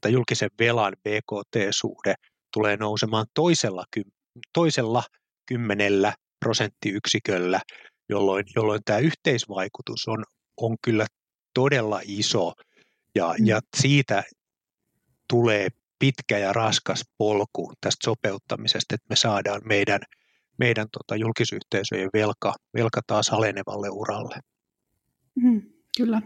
tai 0.01 0.13
julkisen 0.13 0.51
velan 0.59 0.97
BKT-suhde 1.03 2.15
tulee 2.53 2.77
nousemaan 2.77 3.27
toisella, 3.35 3.85
toisella 4.53 5.03
kymmenellä 5.47 6.15
prosenttiyksiköllä, 6.41 7.61
jolloin, 8.09 8.45
jolloin 8.57 8.81
tämä 8.85 8.99
yhteisvaikutus 8.99 10.09
on, 10.09 10.25
on 10.57 10.77
kyllä 10.85 11.07
todella 11.55 12.01
iso 12.05 12.53
ja, 13.15 13.35
mm. 13.39 13.47
ja 13.47 13.61
siitä 13.77 14.23
tulee 15.29 15.69
pitkä 15.99 16.39
ja 16.39 16.53
raskas 16.53 17.05
polku 17.19 17.73
tästä 17.81 18.05
sopeuttamisesta, 18.05 18.95
että 18.95 19.07
me 19.09 19.17
saadaan 19.17 19.61
meidän, 19.65 20.01
meidän 20.59 20.87
tota 20.93 21.17
julkisyhteisöjen 21.17 22.11
velka, 22.15 22.55
velka 22.75 23.01
taas 23.07 23.29
alenevalle 23.29 23.89
uralle. 23.91 24.41
Mm, 25.35 25.63
kyllä. 25.97 26.23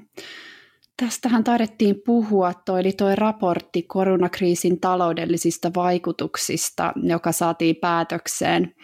Tästähän 1.01 1.45
taidettiin 1.45 2.03
puhua, 2.07 2.53
toi, 2.55 2.81
eli 2.81 2.93
tuo 2.93 3.15
raportti 3.15 3.83
koronakriisin 3.83 4.81
taloudellisista 4.81 5.71
vaikutuksista, 5.77 6.93
joka 7.03 7.33
saatiin 7.33 7.77
päätökseen 7.77 8.75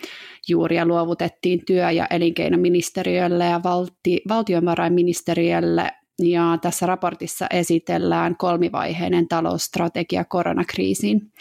juuri 0.48 0.76
ja 0.76 0.86
luovutettiin 0.86 1.62
työ- 1.66 1.90
ja 1.90 2.06
elinkeinoministeriölle 2.10 3.44
ja 3.44 3.60
valti- 3.64 4.22
valtiovarainministeriölle. 4.28 5.90
Ja 6.18 6.58
tässä 6.62 6.86
raportissa 6.86 7.46
esitellään 7.50 8.36
kolmivaiheinen 8.36 9.28
talousstrategia 9.28 10.24
koronakriisiin. 10.24 11.32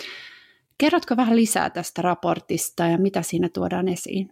Kerrotko 0.78 1.18
vähän 1.18 1.36
lisää 1.36 1.70
tästä 1.70 2.02
raportista 2.02 2.84
ja 2.86 2.98
mitä 2.98 3.22
siinä 3.22 3.50
tuodaan 3.54 3.88
esiin? 3.88 4.30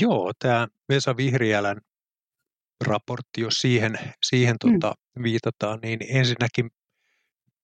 Joo, 0.00 0.32
tämä 0.38 0.68
Vesa 0.88 1.16
Vihriälän 1.16 1.80
raportti, 2.82 3.40
jos 3.40 3.54
siihen, 3.54 3.98
siihen 4.22 4.56
mm. 4.64 4.72
tota, 4.72 4.94
viitataan, 5.22 5.78
niin 5.82 5.98
ensinnäkin 6.08 6.70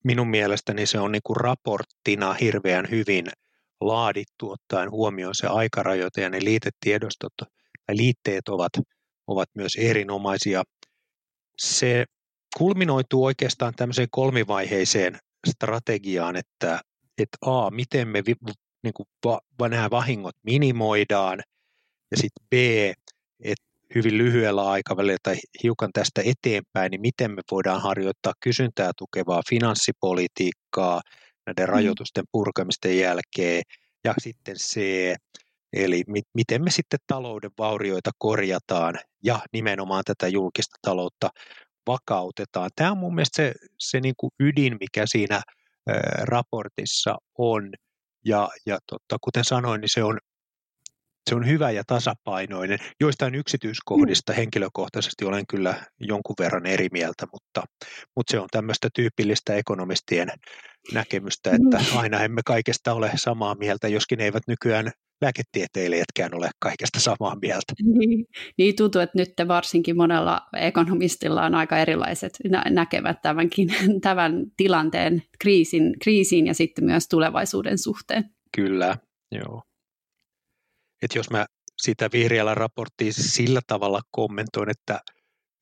minun 0.05 0.29
mielestäni 0.29 0.87
se 0.87 0.99
on 0.99 1.13
niin 1.13 1.23
kuin 1.25 1.37
raporttina 1.37 2.33
hirveän 2.35 2.91
hyvin 2.91 3.27
laadittu 3.81 4.51
ottaen 4.51 4.91
huomioon 4.91 5.35
se 5.35 5.47
aikarajoite 5.47 6.21
ja 6.21 6.31
ne 6.31 6.39
liitetiedostot 6.45 7.33
tai 7.87 7.97
liitteet 7.97 8.49
ovat, 8.49 8.73
ovat 9.27 9.49
myös 9.55 9.77
erinomaisia. 9.77 10.63
Se 11.59 12.05
kulminoituu 12.57 13.25
oikeastaan 13.25 13.75
tämmöiseen 13.77 14.09
kolmivaiheiseen 14.11 15.19
strategiaan, 15.47 16.37
että, 16.37 16.81
että 17.19 17.39
A, 17.41 17.71
miten 17.71 18.09
me 18.09 18.23
niin 18.83 18.95
kuin 18.95 19.07
va, 19.59 19.69
nämä 19.69 19.91
vahingot 19.91 20.37
minimoidaan, 20.43 21.43
ja 22.11 22.17
sitten 22.17 22.47
B, 22.51 22.53
että 23.45 23.68
hyvin 23.95 24.19
lyhyellä 24.19 24.71
aikavälillä 24.71 25.19
tai 25.23 25.37
hiukan 25.63 25.91
tästä 25.93 26.23
eteenpäin, 26.25 26.91
niin 26.91 27.01
miten 27.01 27.31
me 27.31 27.43
voidaan 27.51 27.83
harjoittaa 27.83 28.33
kysyntää 28.41 28.91
tukevaa 28.99 29.43
finanssipolitiikkaa 29.51 31.01
näiden 31.47 31.67
mm. 31.67 31.73
rajoitusten 31.73 32.25
purkamisten 32.33 32.99
jälkeen, 32.99 33.63
ja 34.05 34.15
sitten 34.19 34.55
se, 34.59 35.17
eli 35.73 36.03
mi- 36.07 36.31
miten 36.35 36.65
me 36.65 36.71
sitten 36.71 36.99
talouden 37.07 37.51
vaurioita 37.59 38.11
korjataan 38.19 38.95
ja 39.25 39.41
nimenomaan 39.53 40.05
tätä 40.07 40.29
julkista 40.29 40.77
taloutta 40.83 41.31
vakautetaan. 41.87 42.71
Tämä 42.77 42.91
on 42.91 42.99
mun 42.99 43.15
mielestä 43.15 43.37
se, 43.37 43.55
se 43.79 44.01
niin 44.01 44.15
kuin 44.17 44.31
ydin, 44.41 44.77
mikä 44.81 45.05
siinä 45.07 45.41
raportissa 46.23 47.17
on, 47.39 47.71
ja, 48.25 48.49
ja 48.67 48.79
totta, 48.87 49.17
kuten 49.21 49.45
sanoin, 49.45 49.81
niin 49.81 49.89
se 49.93 50.05
on 50.05 50.19
se 51.29 51.35
on 51.35 51.47
hyvä 51.47 51.71
ja 51.71 51.83
tasapainoinen. 51.87 52.79
Joistain 53.01 53.35
yksityiskohdista 53.35 54.33
mm. 54.33 54.37
henkilökohtaisesti 54.37 55.25
olen 55.25 55.47
kyllä 55.47 55.75
jonkun 56.01 56.35
verran 56.39 56.67
eri 56.67 56.89
mieltä, 56.93 57.27
mutta, 57.33 57.63
mutta 58.17 58.31
se 58.31 58.41
on 58.41 58.49
tämmöistä 58.51 58.89
tyypillistä 58.95 59.55
ekonomistien 59.55 60.29
näkemystä, 60.95 61.51
että 61.51 61.79
mm. 61.79 61.99
aina 61.99 62.21
emme 62.21 62.41
kaikesta 62.45 62.93
ole 62.93 63.11
samaa 63.15 63.55
mieltä, 63.55 63.89
joskin 63.89 64.21
eivät 64.21 64.43
nykyään 64.47 64.91
lääketieteilijätkään 65.23 66.35
ole 66.35 66.51
kaikesta 66.61 67.01
samaa 67.01 67.37
mieltä. 67.43 67.73
Niin, 67.99 68.27
niin 68.59 68.77
tuntuu, 68.77 69.01
että 69.01 69.19
nyt 69.19 69.33
varsinkin 69.49 69.97
monella 69.97 70.41
ekonomistilla 70.57 71.45
on 71.45 71.55
aika 71.55 71.79
erilaiset 71.79 72.33
nä- 72.51 72.65
näkevät 72.71 73.23
tämänkin, 73.23 73.69
tämän 74.03 74.47
tilanteen 74.57 75.23
kriisin, 75.39 75.93
kriisiin 76.03 76.47
ja 76.47 76.55
sitten 76.55 76.85
myös 76.85 77.09
tulevaisuuden 77.09 77.79
suhteen. 77.79 78.25
Kyllä, 78.57 78.97
joo 79.33 79.68
että 81.03 81.19
jos 81.19 81.31
mä 81.31 81.47
sitä 81.79 82.09
vihreällä 82.13 82.55
raporttia 82.55 83.13
sillä 83.13 83.61
tavalla 83.67 84.01
kommentoin, 84.11 84.71
että 84.71 85.01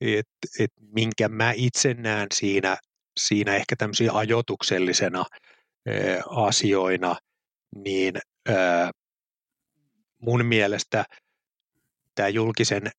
et, 0.01 0.29
et 0.59 0.73
minkä 0.79 1.29
mä 1.29 1.53
itse 1.53 1.95
näen 1.95 2.27
siinä, 2.35 2.77
siinä 3.21 3.55
ehkä 3.57 3.77
tämmöisiä 3.77 4.13
ajotuksellisena 4.13 5.25
asioina, 6.31 7.17
niin 7.77 8.15
mun 10.19 10.45
mielestä 10.45 11.05
tämä 12.15 12.29
julkisen 12.29 12.91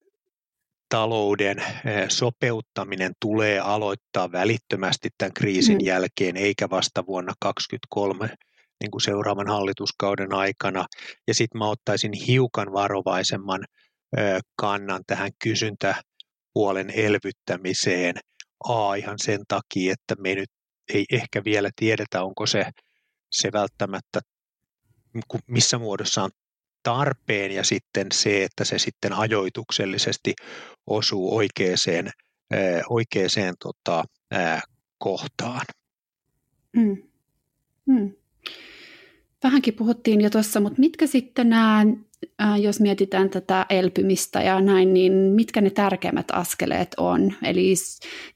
talouden 0.89 1.63
sopeuttaminen 2.07 3.11
tulee 3.21 3.59
aloittaa 3.59 4.31
välittömästi 4.31 5.09
tämän 5.17 5.33
kriisin 5.33 5.77
mm. 5.77 5.85
jälkeen, 5.85 6.37
eikä 6.37 6.69
vasta 6.69 7.05
vuonna 7.05 7.33
2023 7.39 8.35
niin 8.79 8.91
kuin 8.91 9.01
seuraavan 9.01 9.47
hallituskauden 9.47 10.33
aikana. 10.33 10.85
Ja 11.27 11.33
sitten 11.33 11.59
mä 11.59 11.69
ottaisin 11.69 12.13
hiukan 12.13 12.73
varovaisemman 12.73 13.65
kannan 14.55 15.03
tähän 15.07 15.31
kysyntäpuolen 15.43 16.89
elvyttämiseen. 16.89 18.15
A 18.63 18.95
ihan 18.95 19.19
sen 19.19 19.41
takia, 19.47 19.93
että 19.93 20.21
me 20.21 20.35
nyt 20.35 20.49
ei 20.93 21.05
ehkä 21.11 21.43
vielä 21.43 21.69
tiedetä, 21.75 22.23
onko 22.23 22.45
se, 22.45 22.65
se 23.31 23.51
välttämättä 23.53 24.19
missä 25.47 25.77
muodossa 25.77 26.23
on 26.23 26.29
tarpeen 26.83 27.51
ja 27.51 27.63
sitten 27.63 28.07
se, 28.13 28.43
että 28.43 28.65
se 28.65 28.79
sitten 28.79 29.13
ajoituksellisesti 29.13 30.33
osuu 30.87 31.35
oikeaan, 31.35 32.11
oikeaan 32.89 33.55
tota, 33.59 34.03
kohtaan. 34.97 35.65
Mm. 36.75 36.97
Mm. 37.85 38.15
Vähänkin 39.43 39.73
puhuttiin 39.73 40.21
jo 40.21 40.29
tuossa, 40.29 40.59
mutta 40.59 40.79
mitkä 40.79 41.07
sitten 41.07 41.49
nämä, 41.49 41.85
jos 42.61 42.79
mietitään 42.79 43.29
tätä 43.29 43.65
elpymistä 43.69 44.41
ja 44.41 44.61
näin, 44.61 44.93
niin 44.93 45.13
mitkä 45.13 45.61
ne 45.61 45.69
tärkeimmät 45.69 46.31
askeleet 46.31 46.95
on? 46.97 47.33
Eli 47.43 47.73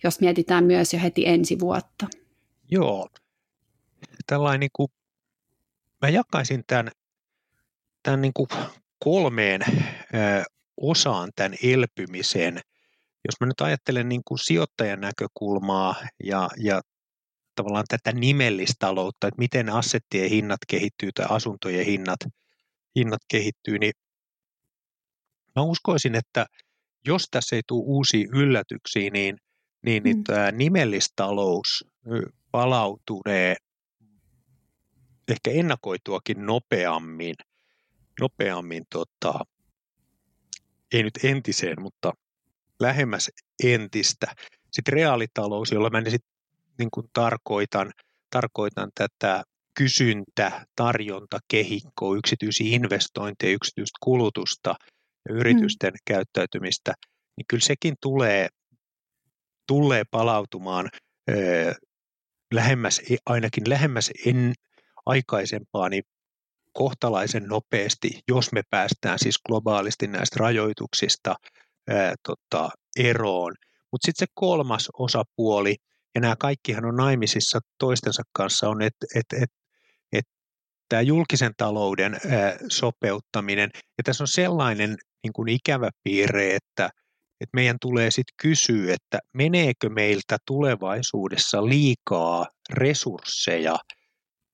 jos 0.03 0.20
mietitään 0.22 0.63
myös 0.63 0.93
jo 0.93 1.00
heti 1.00 1.27
ensi 1.27 1.60
vuotta. 1.60 2.08
Joo, 2.72 3.10
tällainen 4.27 4.60
niin 4.60 4.72
kuin, 4.74 4.91
mä 6.01 6.10
jakaisin 6.10 6.63
tämän, 6.67 6.91
tämän 8.03 8.22
niin 8.22 8.34
kuin 8.34 8.48
kolmeen 9.00 9.62
osaan 10.77 11.29
tämän 11.36 11.53
elpymisen. 11.63 12.60
Jos 13.25 13.39
mä 13.39 13.48
nyt 13.48 13.62
ajattelen 13.62 14.10
niin 14.10 14.22
kuin 14.25 14.39
sijoittajan 14.39 15.01
näkökulmaa 15.01 15.96
ja, 16.24 16.50
ja 16.58 16.81
tavallaan 17.63 17.85
tätä 17.87 18.11
nimellistaloutta, 18.11 19.27
että 19.27 19.39
miten 19.39 19.69
assettien 19.69 20.29
hinnat 20.29 20.59
kehittyy 20.67 21.09
tai 21.11 21.25
asuntojen 21.29 21.85
hinnat, 21.85 22.19
hinnat 22.95 23.21
kehittyy, 23.27 23.79
niin 23.79 23.93
mä 25.55 25.61
uskoisin, 25.61 26.15
että 26.15 26.45
jos 27.05 27.27
tässä 27.31 27.55
ei 27.55 27.61
tule 27.67 27.83
uusia 27.85 28.27
yllätyksiä, 28.33 29.09
niin, 29.09 29.37
niin, 29.85 30.03
niin 30.03 30.17
mm. 30.17 30.23
tämä 30.23 30.51
nimellistalous 30.51 31.85
palautunee 32.51 33.55
ehkä 35.27 35.51
ennakoituakin 35.51 36.45
nopeammin, 36.45 37.35
nopeammin 38.19 38.83
tota, 38.89 39.39
ei 40.93 41.03
nyt 41.03 41.19
entiseen, 41.23 41.81
mutta 41.81 42.13
lähemmäs 42.79 43.29
entistä. 43.63 44.35
Sitten 44.71 44.93
reaalitalous, 44.93 45.71
jolla 45.71 45.89
mä 45.89 46.09
sit 46.09 46.25
niin 46.79 46.89
kuin 46.93 47.07
tarkoitan, 47.13 47.91
tarkoitan 48.29 48.89
tätä 48.95 49.43
kysyntä, 49.77 50.65
tarjonta, 50.75 51.39
kehikko, 51.47 52.15
yksityisiä 52.15 52.75
investointeja, 52.75 53.53
yksityistä 53.53 53.97
kulutusta 54.03 54.75
ja 55.29 55.35
yritysten 55.35 55.93
mm. 55.93 55.97
käyttäytymistä, 56.05 56.93
niin 57.37 57.45
kyllä 57.47 57.63
sekin 57.63 57.95
tulee, 58.01 58.47
tulee 59.67 60.03
palautumaan 60.11 60.89
ö, 61.29 61.73
lähemmäs, 62.53 63.01
ainakin 63.25 63.69
lähemmäs 63.69 64.11
en, 64.25 64.53
aikaisempaa, 65.05 65.89
niin 65.89 66.03
kohtalaisen 66.73 67.43
nopeasti, 67.43 68.19
jos 68.27 68.51
me 68.51 68.61
päästään 68.69 69.19
siis 69.19 69.39
globaalisti 69.47 70.07
näistä 70.07 70.35
rajoituksista 70.39 71.35
ää, 71.87 72.15
tota, 72.27 72.69
eroon. 72.97 73.55
Mutta 73.91 74.05
sitten 74.05 74.27
se 74.27 74.31
kolmas 74.33 74.89
osapuoli, 74.93 75.75
ja 76.15 76.21
nämä 76.21 76.35
kaikkihan 76.39 76.85
on 76.85 76.95
naimisissa 76.95 77.59
toistensa 77.79 78.23
kanssa, 78.33 78.69
on, 78.69 78.81
että 78.81 79.05
et, 79.15 79.43
et, 79.43 79.49
et, 80.13 80.25
tämä 80.89 81.01
julkisen 81.01 81.53
talouden 81.57 82.13
ää, 82.13 82.57
sopeuttaminen, 82.69 83.69
ja 83.73 84.03
tässä 84.03 84.23
on 84.23 84.27
sellainen 84.27 84.97
niin 85.23 85.33
kuin 85.33 85.49
ikävä 85.49 85.89
piirre, 86.03 86.55
että, 86.55 86.89
että 87.41 87.55
meidän 87.55 87.77
tulee 87.81 88.11
sitten 88.11 88.35
kysyä, 88.41 88.93
että 88.93 89.19
meneekö 89.33 89.89
meiltä 89.89 90.37
tulevaisuudessa 90.45 91.65
liikaa 91.65 92.45
resursseja 92.73 93.77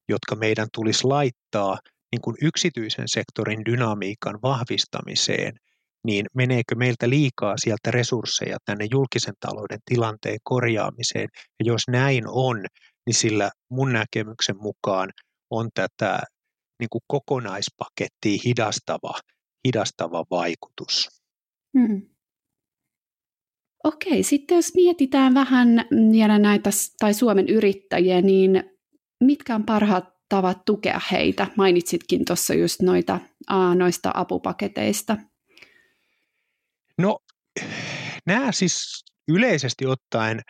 jotka 0.10 0.36
meidän 0.36 0.68
tulisi 0.74 1.04
laittaa 1.04 1.78
niin 2.12 2.22
kuin 2.22 2.36
yksityisen 2.42 3.08
sektorin 3.08 3.66
dynamiikan 3.66 4.40
vahvistamiseen, 4.42 5.54
niin 6.06 6.26
meneekö 6.34 6.76
meiltä 6.76 7.10
liikaa 7.10 7.54
sieltä 7.58 7.92
resursseja 7.92 8.58
tänne 8.66 8.88
julkisen 8.92 9.34
talouden 9.40 9.80
tilanteen 9.86 10.40
korjaamiseen. 10.44 11.28
Ja 11.60 11.66
jos 11.66 11.82
näin 11.88 12.24
on, 12.28 12.66
niin 13.06 13.16
sillä 13.16 13.52
mun 13.72 13.94
näkemyksen 13.94 14.56
mukaan 14.60 15.10
on 15.50 15.70
tätä 15.74 16.20
niin 16.80 16.90
kuin 16.92 17.02
kokonaispakettia 17.08 18.42
hidastava, 18.46 19.14
hidastava 19.68 20.26
vaikutus. 20.32 21.10
Hmm. 21.80 22.02
Okei, 23.84 24.24
sitten 24.24 24.56
jos 24.56 24.76
mietitään 24.76 25.34
vähän 25.34 25.68
vielä 26.12 26.40
näitä 26.40 26.70
tai 27.00 27.14
Suomen 27.14 27.50
yrittäjiä, 27.50 28.22
niin 28.22 28.64
mitkä 29.24 29.56
on 29.56 29.66
parhaat 29.66 30.18
tavat 30.30 30.66
tukea 30.66 31.02
heitä? 31.12 31.48
Mainitsitkin 31.58 32.26
tuossa 32.26 32.54
just 32.54 32.82
noita, 32.82 33.20
noista 33.76 34.12
apupaketeista. 34.14 35.18
No, 36.98 37.20
nämä 38.26 38.52
siis 38.52 39.04
yleisesti 39.28 39.86
ottaen 39.86 40.42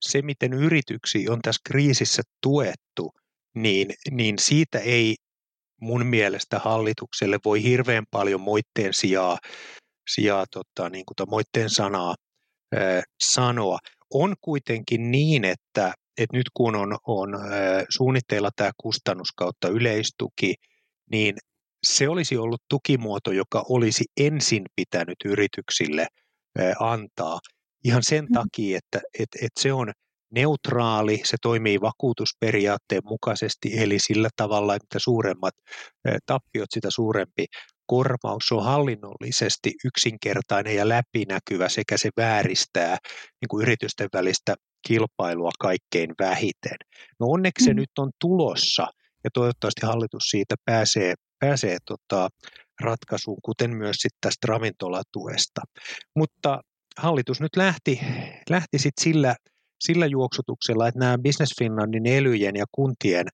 se, 0.00 0.22
miten 0.22 0.52
yrityksiä 0.52 1.32
on 1.32 1.38
tässä 1.42 1.60
kriisissä 1.66 2.22
tuettu, 2.42 3.12
niin, 3.54 3.94
niin 4.10 4.38
siitä 4.38 4.78
ei 4.78 5.16
mun 5.80 6.06
mielestä 6.06 6.58
hallitukselle 6.58 7.38
voi 7.44 7.62
hirveän 7.62 8.04
paljon 8.10 8.40
moitteen 8.40 8.94
sijaa, 8.94 9.38
sijaa 10.14 10.46
tota, 10.52 10.90
niin 10.90 11.04
kuin 11.06 11.30
moitteen 11.30 11.70
sanaa 11.70 12.14
ää, 12.74 13.02
sanoa. 13.24 13.78
On 14.14 14.34
kuitenkin 14.40 15.10
niin, 15.10 15.44
että, 15.44 15.94
että 16.18 16.36
nyt 16.36 16.46
kun 16.54 16.76
on, 16.76 16.98
on 17.06 17.34
ää, 17.34 17.84
suunnitteilla 17.88 18.50
tämä 18.56 18.70
kustannus 18.76 19.32
kautta 19.36 19.68
yleistuki, 19.68 20.54
niin 21.10 21.36
se 21.86 22.08
olisi 22.08 22.36
ollut 22.36 22.62
tukimuoto, 22.68 23.32
joka 23.32 23.64
olisi 23.68 24.04
ensin 24.16 24.64
pitänyt 24.76 25.16
yrityksille 25.24 26.06
antaa 26.80 27.38
ihan 27.84 28.02
sen 28.02 28.24
mm. 28.24 28.32
takia, 28.32 28.78
että 28.78 29.00
et, 29.18 29.28
et 29.42 29.52
se 29.60 29.72
on 29.72 29.92
neutraali, 30.30 31.20
se 31.24 31.36
toimii 31.42 31.80
vakuutusperiaatteen 31.80 33.02
mukaisesti, 33.04 33.70
eli 33.78 33.98
sillä 33.98 34.28
tavalla, 34.36 34.74
että 34.74 34.98
suuremmat 34.98 35.54
tappiot, 36.26 36.68
sitä 36.70 36.88
suurempi 36.90 37.46
korvaus 37.86 38.52
on 38.52 38.64
hallinnollisesti 38.64 39.72
yksinkertainen 39.84 40.76
ja 40.76 40.88
läpinäkyvä 40.88 41.68
sekä 41.68 41.96
se 41.96 42.10
vääristää 42.16 42.96
niin 43.40 43.48
kuin 43.48 43.62
yritysten 43.62 44.08
välistä 44.12 44.54
kilpailua 44.86 45.50
kaikkein 45.58 46.10
vähiten. 46.18 46.76
No 47.20 47.26
onneksi 47.26 47.64
se 47.64 47.70
mm. 47.70 47.76
nyt 47.76 47.90
on 47.98 48.10
tulossa 48.20 48.86
ja 49.24 49.30
toivottavasti 49.34 49.86
hallitus 49.86 50.22
siitä 50.30 50.54
pääsee, 50.64 51.14
pääsee 51.38 51.76
tota 51.86 52.28
ratkaisuun, 52.80 53.38
kuten 53.44 53.76
myös 53.76 53.96
sitten 53.96 54.18
tästä 54.20 54.46
ravintolatuesta. 54.46 55.60
Mutta 56.16 56.60
hallitus 56.98 57.40
nyt 57.40 57.56
lähti, 57.56 58.00
lähti 58.50 58.78
sitten 58.78 59.04
sillä, 59.04 59.36
sillä 59.80 60.06
juoksutuksella, 60.06 60.88
että 60.88 61.00
nämä 61.00 61.18
Business 61.18 61.54
Finlandin 61.58 62.06
elyjen 62.06 62.56
ja 62.56 62.64
kuntien 62.72 63.26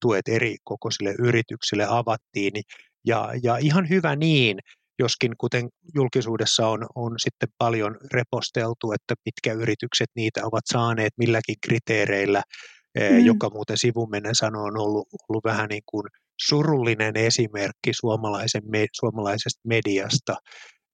tuet 0.00 0.28
eri 0.28 0.56
kokoisille 0.64 1.14
yrityksille 1.18 1.86
avattiin, 1.88 2.52
ja, 3.06 3.28
ja 3.42 3.56
ihan 3.56 3.88
hyvä 3.88 4.16
niin, 4.16 4.58
joskin 4.98 5.32
kuten 5.38 5.68
julkisuudessa 5.94 6.68
on, 6.68 6.86
on 6.94 7.14
sitten 7.16 7.48
paljon 7.58 7.96
reposteltu, 8.12 8.92
että 8.92 9.14
mitkä 9.24 9.52
yritykset 9.52 10.10
niitä 10.16 10.40
ovat 10.44 10.62
saaneet 10.72 11.12
milläkin 11.18 11.56
kriteereillä, 11.66 12.42
mm. 12.98 13.26
joka 13.26 13.50
muuten 13.50 13.78
sivumennen 13.78 14.34
sanoo 14.34 14.64
on 14.64 14.78
ollut, 14.78 15.08
ollut 15.28 15.44
vähän 15.44 15.68
niin 15.68 15.82
kuin 15.86 16.04
surullinen 16.48 17.16
esimerkki 17.16 17.92
suomalaisen, 17.92 18.62
me, 18.66 18.86
suomalaisesta 18.92 19.60
mediasta, 19.66 20.36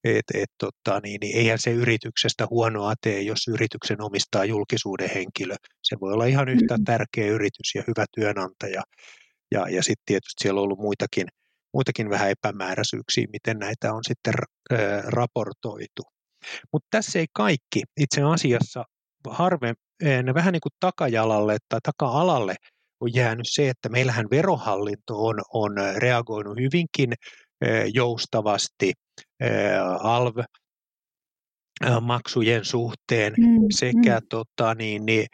että 0.04 0.38
et, 0.38 0.50
tota, 0.58 1.00
niin, 1.02 1.18
niin 1.20 1.36
eihän 1.36 1.58
se 1.58 1.70
yrityksestä 1.70 2.46
huonoa 2.50 2.94
tee, 3.00 3.22
jos 3.22 3.48
yrityksen 3.48 4.02
omistaa 4.02 4.44
julkisuuden 4.44 5.10
henkilö. 5.14 5.54
Se 5.82 5.96
voi 6.00 6.12
olla 6.12 6.24
ihan 6.24 6.48
yhtä 6.48 6.76
mm. 6.76 6.84
tärkeä 6.84 7.26
yritys 7.26 7.74
ja 7.74 7.82
hyvä 7.86 8.04
työnantaja. 8.14 8.82
Ja, 9.52 9.68
ja 9.68 9.82
sitten 9.82 10.02
tietysti 10.06 10.42
siellä 10.42 10.60
on 10.60 10.64
ollut 10.64 10.78
muitakin– 10.78 11.26
muitakin 11.76 12.10
vähän 12.10 12.30
epämääräisyyksiä, 12.30 13.26
miten 13.32 13.58
näitä 13.58 13.92
on 13.92 14.04
sitten 14.04 14.34
raportoitu. 15.06 16.02
Mutta 16.72 16.88
tässä 16.90 17.18
ei 17.18 17.26
kaikki. 17.32 17.82
Itse 18.00 18.22
asiassa 18.22 18.84
harvemmin, 19.28 20.34
vähän 20.34 20.52
niin 20.52 20.60
kuin 20.60 20.72
takajalalle 20.80 21.56
tai 21.68 21.80
taka-alalle 21.82 22.54
on 23.00 23.14
jäänyt 23.14 23.46
se, 23.48 23.68
että 23.68 23.88
meillähän 23.88 24.26
verohallinto 24.30 25.26
on, 25.26 25.40
on 25.52 25.72
reagoinut 25.96 26.58
hyvinkin 26.58 27.12
joustavasti 27.94 28.92
ALV 30.00 30.36
maksujen 32.00 32.64
suhteen 32.64 33.34
mm, 33.38 33.66
sekä 33.70 34.20
mm. 34.20 34.26
Tota, 34.28 34.74
niin, 34.74 35.06
niin, 35.06 35.26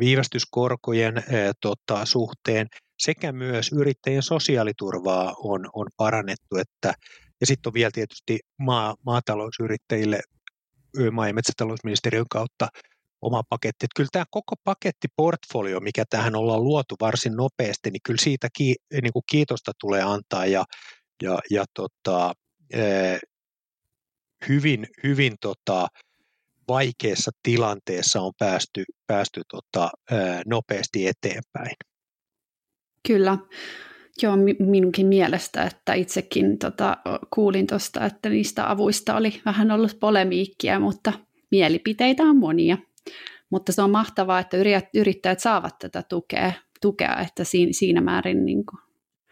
viivästyskorkojen 0.00 1.14
tota, 1.60 2.04
suhteen 2.04 2.66
sekä 2.98 3.32
myös 3.32 3.72
yrittäjien 3.72 4.22
sosiaaliturvaa 4.22 5.34
on, 5.38 5.68
on 5.72 5.86
parannettu, 5.96 6.56
että, 6.56 6.92
ja 7.40 7.46
sitten 7.46 7.70
on 7.70 7.74
vielä 7.74 7.90
tietysti 7.94 8.38
maa, 8.58 8.94
maatalousyrittäjille 9.06 10.20
maa- 11.12 11.26
ja 11.26 11.34
metsätalousministeriön 11.34 12.26
kautta 12.30 12.68
oma 13.22 13.42
paketti. 13.48 13.84
Että 13.84 13.96
kyllä 13.96 14.08
tämä 14.12 14.24
koko 14.30 14.54
pakettiportfolio, 14.64 15.80
mikä 15.80 16.04
tähän 16.10 16.36
ollaan 16.36 16.64
luotu 16.64 16.94
varsin 17.00 17.32
nopeasti, 17.32 17.90
niin 17.90 18.02
kyllä 18.04 18.22
siitä 18.22 18.48
ki, 18.56 18.74
niin 19.02 19.12
kuin 19.12 19.22
kiitosta 19.30 19.72
tulee 19.80 20.02
antaa 20.02 20.46
ja, 20.46 20.64
ja, 21.22 21.38
ja 21.50 21.64
tota, 21.74 22.32
hyvin, 24.48 24.86
hyvin 25.02 25.32
tota, 25.40 25.88
vaikeassa 26.68 27.30
tilanteessa 27.42 28.20
on 28.20 28.32
päästy, 28.38 28.84
päästy 29.06 29.42
tota, 29.50 29.90
nopeasti 30.46 31.06
eteenpäin. 31.06 31.76
Kyllä. 33.08 33.38
Joo, 34.22 34.36
minunkin 34.58 35.06
mielestä, 35.06 35.64
että 35.64 35.94
itsekin 35.94 36.58
tota, 36.58 36.96
kuulin 37.34 37.66
tuosta, 37.66 38.06
että 38.06 38.28
niistä 38.28 38.70
avuista 38.70 39.16
oli 39.16 39.42
vähän 39.44 39.70
ollut 39.70 40.00
polemiikkia, 40.00 40.80
mutta 40.80 41.12
mielipiteitä 41.50 42.22
on 42.22 42.36
monia. 42.36 42.78
Mutta 43.50 43.72
se 43.72 43.82
on 43.82 43.90
mahtavaa, 43.90 44.38
että 44.38 44.56
yrittäjät 44.94 45.40
saavat 45.40 45.78
tätä 45.78 46.02
tukea, 46.02 46.52
tukea 46.80 47.16
että 47.16 47.44
siinä, 47.70 48.00
määrin 48.00 48.44
niin 48.44 48.66
kuin, 48.66 48.80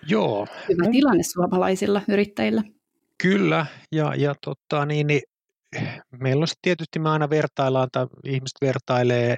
Joo. 0.09 0.47
hyvä 0.69 0.91
tilanne 0.93 1.23
suomalaisilla 1.23 2.03
yrittäjillä. 2.09 2.63
Kyllä, 3.23 3.67
ja, 3.93 4.15
ja 4.17 4.35
tota, 4.45 4.87
niin, 4.87 5.07
niin, 5.07 5.23
meillä 6.21 6.43
on 6.43 6.49
tietysti 6.63 6.99
me 6.99 7.11
aina 7.11 7.31
vertaillaan, 7.31 7.89
tai 7.93 8.07
ihmiset 8.25 8.57
vertailee 8.63 9.37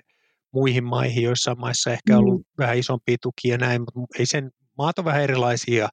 muihin 0.53 0.85
maihin, 0.85 1.23
joissa 1.23 1.55
maissa 1.55 1.91
ehkä 1.91 2.19
ollut 2.19 2.41
mm. 2.41 2.45
vähän 2.59 2.79
isompia 2.79 3.17
tukia 3.23 3.55
ja 3.55 3.59
näin, 3.59 3.81
mutta 3.81 4.19
ei 4.19 4.27
sen, 4.27 4.51
maat 4.79 4.99
on 4.99 5.05
vähän 5.05 5.23
erilaisia, 5.23 5.89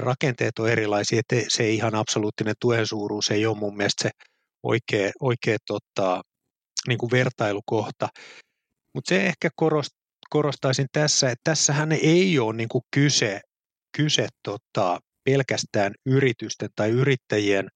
rakenteet 0.00 0.58
on 0.58 0.68
erilaisia, 0.68 1.20
että 1.20 1.36
se 1.48 1.70
ihan 1.70 1.94
absoluuttinen 1.94 2.54
tuen 2.60 2.86
suuruus 2.86 3.30
ei 3.30 3.46
ole 3.46 3.58
mun 3.58 3.76
mielestä 3.76 4.02
se 4.02 4.10
oikea, 4.62 5.10
oikea 5.20 5.56
tota, 5.66 6.22
niin 6.86 6.98
kuin 6.98 7.10
vertailukohta. 7.10 8.08
Mutta 8.94 9.08
se 9.08 9.26
ehkä 9.26 9.50
korost, 9.56 9.90
korostaisin 10.30 10.86
tässä, 10.92 11.30
että 11.30 11.40
tässähän 11.44 11.92
ei 11.92 12.38
ole 12.38 12.56
niin 12.56 12.68
kuin 12.68 12.84
kyse, 12.90 13.40
kyse 13.96 14.28
tota, 14.42 15.00
pelkästään 15.24 15.94
yritysten 16.06 16.68
tai 16.76 16.90
yrittäjien 16.90 17.68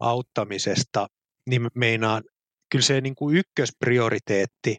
auttamisesta, 0.00 1.06
niin 1.46 1.68
meinaan 1.74 2.22
kyllä 2.70 2.84
se 2.84 3.00
niin 3.00 3.14
kuin 3.14 3.36
ykkösprioriteetti 3.36 4.76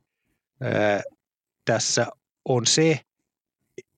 tässä 1.65 2.07
on 2.45 2.65
se, 2.65 2.99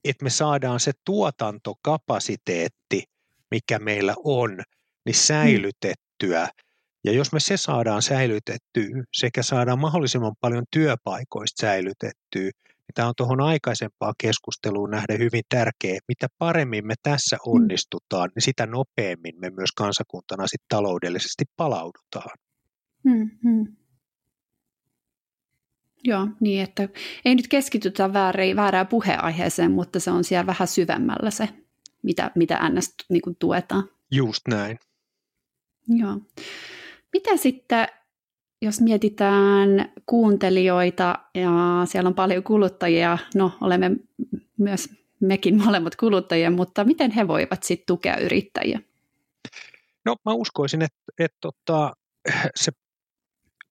että 0.04 0.24
me 0.24 0.30
saadaan 0.30 0.80
se 0.80 0.91
tuotantokapasiteetti, 1.06 3.04
mikä 3.52 3.80
meillä 3.80 4.15
on, 4.24 4.62
niin 5.06 5.15
säilytettyä. 5.15 6.50
Ja 7.04 7.12
jos 7.12 7.32
me 7.34 7.40
se 7.40 7.58
saadaan 7.58 8.02
säilytettyä 8.02 9.04
sekä 9.14 9.44
saadaan 9.44 9.80
mahdollisimman 9.80 10.36
paljon 10.42 10.64
työpaikoista 10.72 11.62
säilytettyä, 11.62 12.42
niin 12.90 12.94
tämä 12.96 13.08
on 13.08 13.14
tuohon 13.18 13.42
aikaisempaan 13.42 14.14
keskusteluun 14.18 14.92
nähden 14.92 15.20
hyvin 15.20 15.44
tärkeä. 15.50 16.00
Mitä 16.08 16.28
paremmin 16.38 16.88
me 16.88 16.94
tässä 17.04 17.36
mm. 17.36 17.52
onnistutaan, 17.52 18.30
niin 18.36 18.44
sitä 18.44 18.66
nopeammin 18.66 19.40
me 19.40 19.50
myös 19.50 19.72
kansakuntana 19.72 20.48
sit 20.48 20.62
taloudellisesti 20.70 21.46
palaudutaan. 21.58 22.38
Hmm, 23.10 23.30
hmm. 23.44 23.76
Joo, 26.04 26.28
niin 26.40 26.64
että 26.64 26.90
ei 27.26 27.36
nyt 27.36 27.48
keskitytä 27.48 28.14
väärään, 28.14 28.56
väärään 28.56 28.88
puheaiheeseen, 28.88 29.72
mutta 29.72 30.00
se 30.00 30.12
on 30.12 30.24
siellä 30.24 30.46
vähän 30.46 30.68
syvemmällä 30.68 31.32
se, 31.32 31.50
mitä, 32.04 32.32
mitä 32.36 32.70
NS 32.70 32.94
niin 33.10 33.36
tuetaan. 33.40 33.90
Just 34.12 34.48
näin. 34.48 34.80
Joo. 35.88 36.18
Mitä 37.13 37.38
sitten, 37.38 37.88
jos 38.62 38.82
mietitään 38.82 39.93
kuuntelijoita 40.06 41.19
ja 41.36 41.52
siellä 41.86 42.08
on 42.08 42.15
paljon 42.15 42.43
kuluttajia, 42.43 43.17
no 43.36 43.52
olemme 43.62 43.91
myös 44.58 44.89
mekin 45.19 45.63
molemmat 45.65 45.95
kuluttajia, 45.95 46.52
mutta 46.52 46.84
miten 46.84 47.12
he 47.12 47.28
voivat 47.28 47.63
sitten 47.63 47.86
tukea 47.88 48.17
yrittäjiä? 48.17 48.80
No 50.06 50.15
mä 50.26 50.34
uskoisin, 50.34 50.82
että, 50.82 51.00
että 51.19 51.38
tota, 51.41 51.93
se 52.63 52.72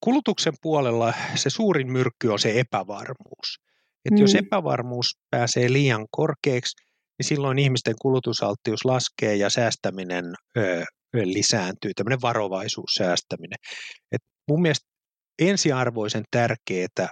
kulutuksen 0.01 0.53
puolella 0.63 1.15
se 1.35 1.51
suurin 1.51 1.93
myrkky 1.93 2.29
on 2.29 2.39
se 2.39 2.61
epävarmuus. 2.61 3.61
Että 4.05 4.15
mm. 4.15 4.21
jos 4.21 4.35
epävarmuus 4.35 5.19
pääsee 5.31 5.73
liian 5.73 6.07
korkeaksi, 6.11 6.77
niin 7.19 7.27
silloin 7.27 7.59
ihmisten 7.59 7.95
kulutusalttius 8.03 8.85
laskee 8.85 9.37
ja 9.37 9.51
säästäminen 9.51 10.25
ö, 10.57 10.85
lisääntyy, 11.15 11.91
tämmöinen 11.97 12.21
varovaisuussäästäminen. 12.23 13.59
Et 14.13 14.21
mun 14.49 14.63
mielestä 14.63 14.87
ensiarvoisen 15.39 16.25
tärkeää 16.31 17.09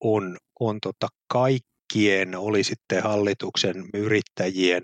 on, 0.00 0.36
on 0.60 0.78
tota 0.82 1.08
kaikkien, 1.32 2.34
oli 2.34 2.64
sitten 2.64 3.02
hallituksen, 3.02 3.74
yrittäjien, 3.94 4.82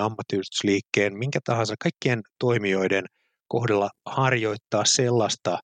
ammattiyhdistysliikkeen, 0.00 1.18
minkä 1.18 1.38
tahansa, 1.44 1.74
kaikkien 1.82 2.20
toimijoiden 2.38 3.04
kohdalla 3.48 3.90
harjoittaa 4.06 4.84
sellaista 4.84 5.58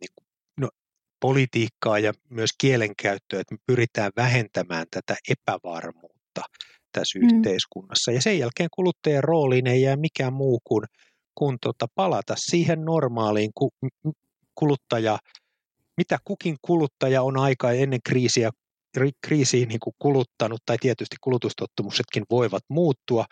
niin 0.00 0.26
no, 0.60 0.68
politiikkaa 1.20 1.98
ja 1.98 2.12
myös 2.30 2.50
kielenkäyttöä, 2.60 3.40
että 3.40 3.54
me 3.54 3.58
pyritään 3.66 4.12
vähentämään 4.16 4.86
tätä 4.90 5.16
epävarmuutta 5.28 6.40
tässä 6.92 7.18
mm. 7.18 7.26
yhteiskunnassa. 7.26 8.12
Ja 8.12 8.20
sen 8.22 8.38
jälkeen 8.38 8.68
kuluttajan 8.74 9.24
rooliin 9.24 9.66
ei 9.66 9.82
jää 9.82 9.96
mikään 9.96 10.32
muu 10.32 10.60
kuin, 10.64 10.84
kuin 11.34 11.56
tota, 11.60 11.86
palata 11.94 12.34
siihen 12.36 12.84
normaaliin 12.84 13.50
ku, 13.54 13.70
kuluttaja, 14.54 15.18
mitä 15.96 16.18
kukin 16.24 16.56
kuluttaja 16.62 17.22
on 17.22 17.36
aika 17.36 17.72
ennen 17.72 18.00
kriisiä 18.08 18.50
kriisiin 19.26 19.68
niin 19.68 19.80
kuin 19.80 19.94
kuluttanut, 19.98 20.60
tai 20.66 20.76
tietysti 20.80 21.16
kulutustottumuksetkin 21.20 22.24
voivat 22.30 22.62
muuttua, 22.68 23.24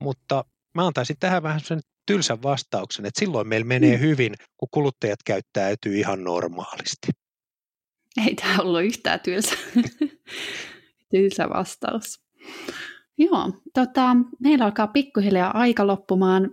mutta 0.00 0.44
mä 0.74 0.86
antaisin 0.86 1.16
tähän 1.20 1.42
vähän 1.42 1.60
sen 1.60 1.80
tylsän 2.06 2.42
vastauksen, 2.42 3.06
että 3.06 3.20
silloin 3.20 3.48
meillä 3.48 3.66
menee 3.66 3.96
mm. 3.96 4.00
hyvin, 4.00 4.34
kun 4.56 4.68
kuluttajat 4.70 5.18
käyttäytyy 5.24 5.98
ihan 5.98 6.24
normaalisti. 6.24 7.08
Ei 8.26 8.34
tämä 8.34 8.56
ollut 8.58 8.82
yhtään 8.82 9.20
tylsä, 9.20 9.56
tylsä 11.10 11.48
vastaus. 11.48 12.20
Joo, 13.22 13.52
tota, 13.74 14.16
meillä 14.40 14.64
alkaa 14.64 14.86
pikkuhiljaa 14.86 15.58
aika 15.58 15.86
loppumaan. 15.86 16.50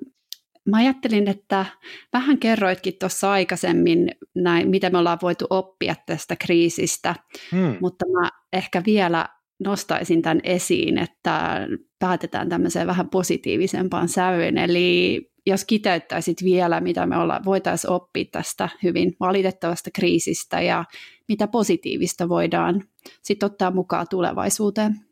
Mä 0.65 0.77
ajattelin, 0.77 1.27
että 1.27 1.65
vähän 2.13 2.38
kerroitkin 2.38 2.93
tuossa 2.99 3.32
aikaisemmin, 3.32 4.12
näin, 4.36 4.69
mitä 4.69 4.89
me 4.89 4.97
ollaan 4.97 5.19
voitu 5.21 5.45
oppia 5.49 5.95
tästä 6.05 6.36
kriisistä, 6.36 7.15
hmm. 7.51 7.77
mutta 7.82 8.05
mä 8.12 8.29
ehkä 8.53 8.84
vielä 8.86 9.29
nostaisin 9.60 10.21
tämän 10.21 10.39
esiin, 10.43 10.97
että 10.97 11.67
päätetään 11.99 12.49
tämmöiseen 12.49 12.88
vähän 12.88 13.10
positiivisempaan 13.10 14.10
sävyyn. 14.10 14.58
Eli 14.58 15.21
jos 15.45 15.65
kiteyttäisit 15.65 16.43
vielä, 16.43 16.82
mitä 16.82 17.05
me 17.05 17.17
olla, 17.17 17.41
voitaisiin 17.45 17.91
oppia 17.91 18.25
tästä 18.32 18.69
hyvin 18.84 19.15
valitettavasta 19.19 19.89
kriisistä 19.93 20.62
ja 20.62 20.86
mitä 21.27 21.47
positiivista 21.47 22.29
voidaan 22.29 22.84
sitten 23.21 23.47
ottaa 23.47 23.71
mukaan 23.71 24.08
tulevaisuuteen. 24.10 25.09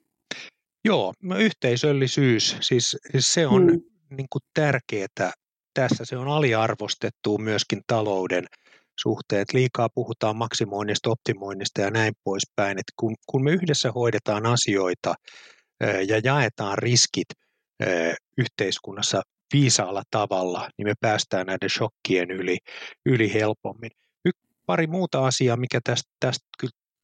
Joo, 0.88 1.14
no 1.24 1.38
yhteisöllisyys, 1.38 2.58
siis, 2.62 2.98
siis 3.12 3.34
se 3.34 3.48
on 3.48 3.70
hmm. 3.70 3.82
niin 4.10 4.28
kuin 4.30 4.42
tärkeää 4.54 5.32
tässä. 5.74 6.06
Se 6.06 6.18
on 6.18 6.28
aliarvostettu 6.28 7.38
myöskin 7.38 7.82
talouden 7.88 8.46
suhteet. 9.02 9.54
Liikaa 9.54 9.90
puhutaan 9.96 10.36
maksimoinnista, 10.36 11.10
optimoinnista 11.10 11.82
ja 11.82 11.92
näin 11.92 12.14
poispäin. 12.24 12.80
Et 12.80 12.92
kun, 12.96 13.16
kun 13.26 13.44
me 13.44 13.52
yhdessä 13.52 13.92
hoidetaan 13.92 14.46
asioita 14.46 15.16
ja 16.08 16.22
jaetaan 16.24 16.78
riskit 16.78 17.28
yhteiskunnassa 18.38 19.22
viisaalla 19.54 20.04
tavalla, 20.12 20.70
niin 20.78 20.88
me 20.88 20.94
päästään 21.02 21.48
näiden 21.48 21.70
shokkien 21.70 22.32
yli, 22.32 22.58
yli 23.06 23.34
helpommin. 23.34 23.92
Y- 24.26 24.32
pari 24.66 24.88
muuta 24.88 25.26
asiaa, 25.26 25.58
mikä 25.58 25.80
tästä, 25.84 26.10
tästä 26.20 26.46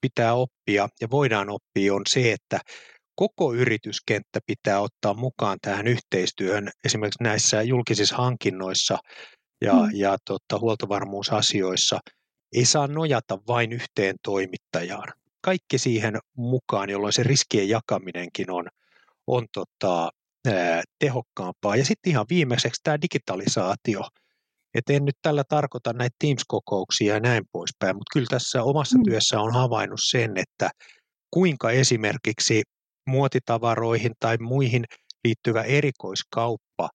pitää 0.02 0.34
oppia 0.34 0.90
ja 1.02 1.08
voidaan 1.12 1.50
oppia, 1.50 1.94
on 1.94 2.02
se, 2.10 2.32
että 2.32 2.60
koko 3.16 3.54
yrityskenttä 3.54 4.40
pitää 4.46 4.80
ottaa 4.80 5.14
mukaan 5.14 5.58
tähän 5.62 5.88
yhteistyöhön, 5.88 6.70
esimerkiksi 6.86 7.24
näissä 7.24 7.62
julkisissa 7.62 8.16
hankinnoissa 8.16 8.98
ja, 9.62 9.74
mm. 9.74 9.90
ja 9.94 10.18
tota, 10.26 10.60
huoltovarmuusasioissa. 10.60 12.00
Ei 12.56 12.66
saa 12.66 12.88
nojata 12.88 13.38
vain 13.48 13.72
yhteen 13.72 14.16
toimittajaan. 14.24 15.14
Kaikki 15.42 15.78
siihen 15.78 16.18
mukaan, 16.38 16.90
jolloin 16.90 17.14
se 17.14 17.24
riskien 17.24 17.70
jakaminenkin 17.70 18.52
on, 18.52 18.68
on 19.28 19.48
tota, 19.54 20.12
ää, 20.48 20.84
tehokkaampaa. 21.00 21.76
Ja 21.76 21.86
sitten 21.86 22.10
ihan 22.10 22.26
viimeiseksi 22.30 22.82
tämä 22.84 23.02
digitalisaatio. 23.02 24.02
Et 24.74 24.90
en 24.90 25.06
nyt 25.06 25.16
tällä 25.22 25.44
tarkoita 25.50 25.94
näitä 25.94 26.16
Teams-kokouksia 26.20 27.14
ja 27.14 27.20
näin 27.20 27.44
poispäin, 27.52 27.96
mutta 27.96 28.14
kyllä 28.14 28.28
tässä 28.30 28.64
omassa 28.64 28.98
mm. 28.98 29.04
työssä 29.04 29.40
on 29.40 29.54
havainnut 29.54 30.00
sen, 30.04 30.38
että 30.38 30.70
kuinka 31.32 31.72
esimerkiksi 31.72 32.64
muotitavaroihin 33.08 34.12
tai 34.20 34.38
muihin 34.38 34.86
liittyvä 35.24 35.64
erikoiskauppa, 35.64 36.90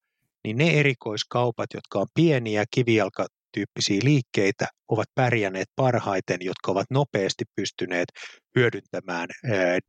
niin 0.45 0.57
ne 0.57 0.81
erikoiskaupat, 0.81 1.67
jotka 1.75 1.99
on 1.99 2.07
pieniä 2.15 2.65
kivijalkatyyppisiä 2.71 4.01
liikkeitä, 4.05 4.67
ovat 4.89 5.09
pärjänneet 5.15 5.69
parhaiten, 5.77 6.39
jotka 6.41 6.73
ovat 6.73 6.87
nopeasti 6.91 7.45
pystyneet 7.57 8.09
hyödyntämään 8.57 9.29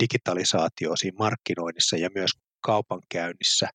digitalisaatioa 0.03 0.95
siinä 0.95 1.17
markkinoinnissa 1.19 1.97
ja 1.97 2.10
myös 2.15 2.32
kaupankäynnissä, 2.62 3.67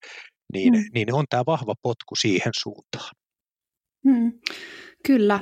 niin, 0.52 0.74
mm. 0.74 0.84
niin 0.94 1.14
on 1.14 1.24
tämä 1.30 1.42
vahva 1.46 1.74
potku 1.82 2.16
siihen 2.16 2.52
suuntaan. 2.62 3.10
Mm, 4.04 4.32
kyllä. 5.06 5.40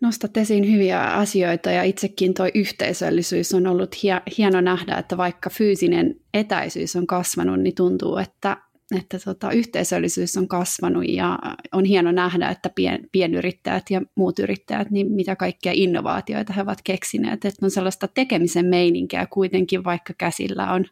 Nostat 0.00 0.36
esiin 0.36 0.72
hyviä 0.72 1.02
asioita 1.02 1.70
ja 1.70 1.82
itsekin 1.82 2.34
tuo 2.34 2.46
yhteisöllisyys 2.54 3.54
on 3.54 3.66
ollut 3.66 3.96
hieno 4.38 4.60
nähdä, 4.60 4.96
että 4.96 5.16
vaikka 5.16 5.50
fyysinen 5.50 6.20
etäisyys 6.34 6.96
on 6.96 7.06
kasvanut, 7.06 7.60
niin 7.60 7.74
tuntuu, 7.74 8.16
että, 8.16 8.56
että 8.98 9.18
tota, 9.18 9.50
yhteisöllisyys 9.50 10.36
on 10.36 10.48
kasvanut 10.48 11.04
ja 11.08 11.38
on 11.72 11.84
hieno 11.84 12.12
nähdä, 12.12 12.48
että 12.48 12.70
pien, 12.74 13.08
pienyrittäjät 13.12 13.90
ja 13.90 14.02
muut 14.14 14.38
yrittäjät, 14.38 14.90
niin 14.90 15.12
mitä 15.12 15.36
kaikkia 15.36 15.72
innovaatioita 15.74 16.52
he 16.52 16.62
ovat 16.62 16.82
keksineet. 16.84 17.44
Että 17.44 17.66
on 17.66 17.70
sellaista 17.70 18.08
tekemisen 18.08 18.66
meininkiä 18.66 19.26
kuitenkin, 19.26 19.84
vaikka 19.84 20.14
käsillä 20.18 20.72
on 20.72 20.84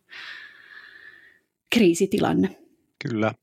kriisitilanne. 1.75 2.57
Kyllä. 3.09 3.35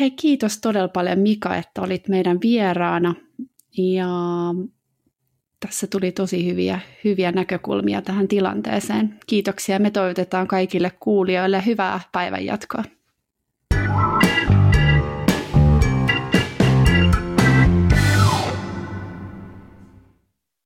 Hei, 0.00 0.10
kiitos 0.10 0.60
todella 0.60 0.88
paljon 0.88 1.18
Mika, 1.18 1.56
että 1.56 1.82
olit 1.82 2.08
meidän 2.08 2.38
vieraana. 2.42 3.14
Ja 3.78 4.08
tässä 5.60 5.86
tuli 5.86 6.12
tosi 6.12 6.46
hyviä, 6.46 6.80
hyviä 7.04 7.32
näkökulmia 7.32 8.02
tähän 8.02 8.28
tilanteeseen. 8.28 9.18
Kiitoksia. 9.26 9.78
Me 9.78 9.90
toivotetaan 9.90 10.46
kaikille 10.46 10.92
kuulijoille 11.00 11.62
hyvää 11.66 12.00
päivänjatkoa. 12.12 12.84